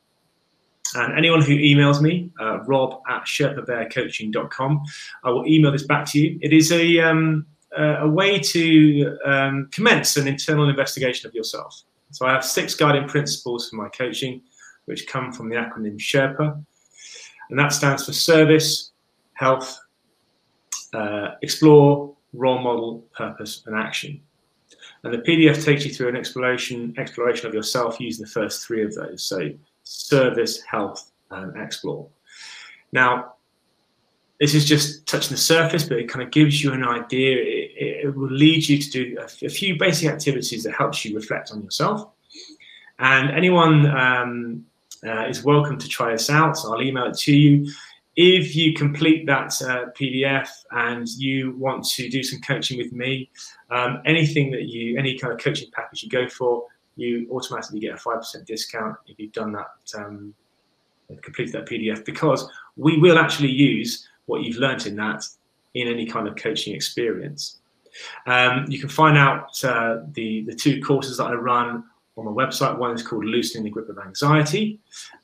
[0.93, 4.83] And anyone who emails me, uh, rob at sherpabearcoaching.com,
[5.23, 6.37] I will email this back to you.
[6.41, 7.45] It is a, um,
[7.77, 11.83] a way to um, commence an internal investigation of yourself.
[12.11, 14.41] So I have six guiding principles for my coaching,
[14.85, 16.63] which come from the acronym Sherpa.
[17.49, 18.91] And that stands for service,
[19.33, 19.79] health,
[20.93, 24.21] uh, explore, role model, purpose, and action.
[25.03, 28.83] And the PDF takes you through an exploration exploration of yourself using the first three
[28.83, 29.23] of those.
[29.23, 29.49] So
[29.83, 32.07] service, health, and explore.
[32.91, 33.33] Now,
[34.41, 37.37] this is just touching the surface, but it kind of gives you an idea.
[37.37, 41.51] It, it will lead you to do a, few basic activities that helps you reflect
[41.51, 42.09] on yourself.
[42.97, 44.65] And anyone um,
[45.05, 46.57] uh, is welcome to try this out.
[46.57, 47.71] So I'll email it to you
[48.15, 53.29] if you complete that uh, PDF and you want to do some coaching with me,
[53.69, 56.65] um, anything that you, any kind of coaching package you go for,
[56.95, 60.33] you automatically get a 5% discount if you've done that, um,
[61.21, 65.23] completed that PDF, because we will actually use what you've learned in that
[65.73, 67.59] in any kind of coaching experience.
[68.25, 71.83] Um, you can find out uh, the, the two courses that I run
[72.17, 72.77] on my website.
[72.77, 74.79] One is called Loosening the Grip of Anxiety,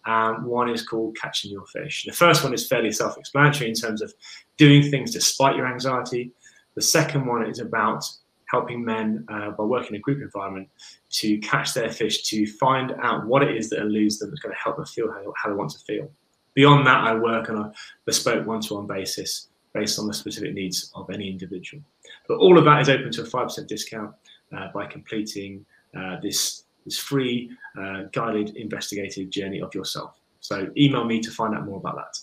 [0.05, 2.05] one is called Catching Your Fish.
[2.05, 4.14] The first one is fairly self explanatory in terms of
[4.58, 6.32] doing things despite your anxiety.
[6.76, 8.03] The second one is about
[8.49, 10.70] helping men uh, by working in a group environment
[11.10, 14.53] to catch their fish, to find out what it is that eludes them that's going
[14.53, 16.10] to help them feel how, how they want to feel.
[16.58, 20.55] Beyond that, I work on a bespoke one to one basis based on the specific
[20.55, 21.84] needs of any individual.
[22.28, 24.16] But all of that is open to a 5% discount
[24.51, 25.64] uh, by completing
[25.95, 30.20] uh, this this free uh, guided investigative journey of yourself.
[30.39, 32.18] So email me to find out more about that.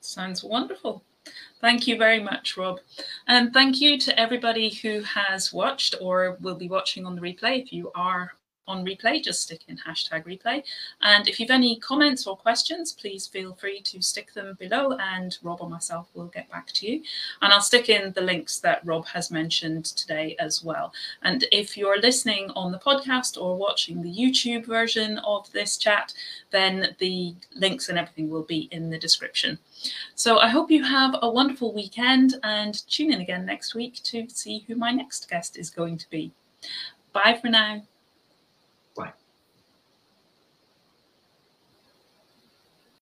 [0.00, 1.04] Sounds wonderful.
[1.60, 2.80] Thank you very much, Rob.
[3.28, 7.62] And thank you to everybody who has watched or will be watching on the replay.
[7.62, 8.32] If you are
[8.68, 10.62] on replay, just stick in hashtag replay.
[11.02, 15.36] And if you've any comments or questions, please feel free to stick them below and
[15.42, 17.02] Rob or myself will get back to you.
[17.42, 20.92] And I'll stick in the links that Rob has mentioned today as well.
[21.22, 26.12] And if you're listening on the podcast or watching the YouTube version of this chat,
[26.50, 29.58] then the links and everything will be in the description.
[30.14, 34.28] So I hope you have a wonderful weekend and tune in again next week to
[34.28, 36.32] see who my next guest is going to be.
[37.12, 37.82] Bye for now.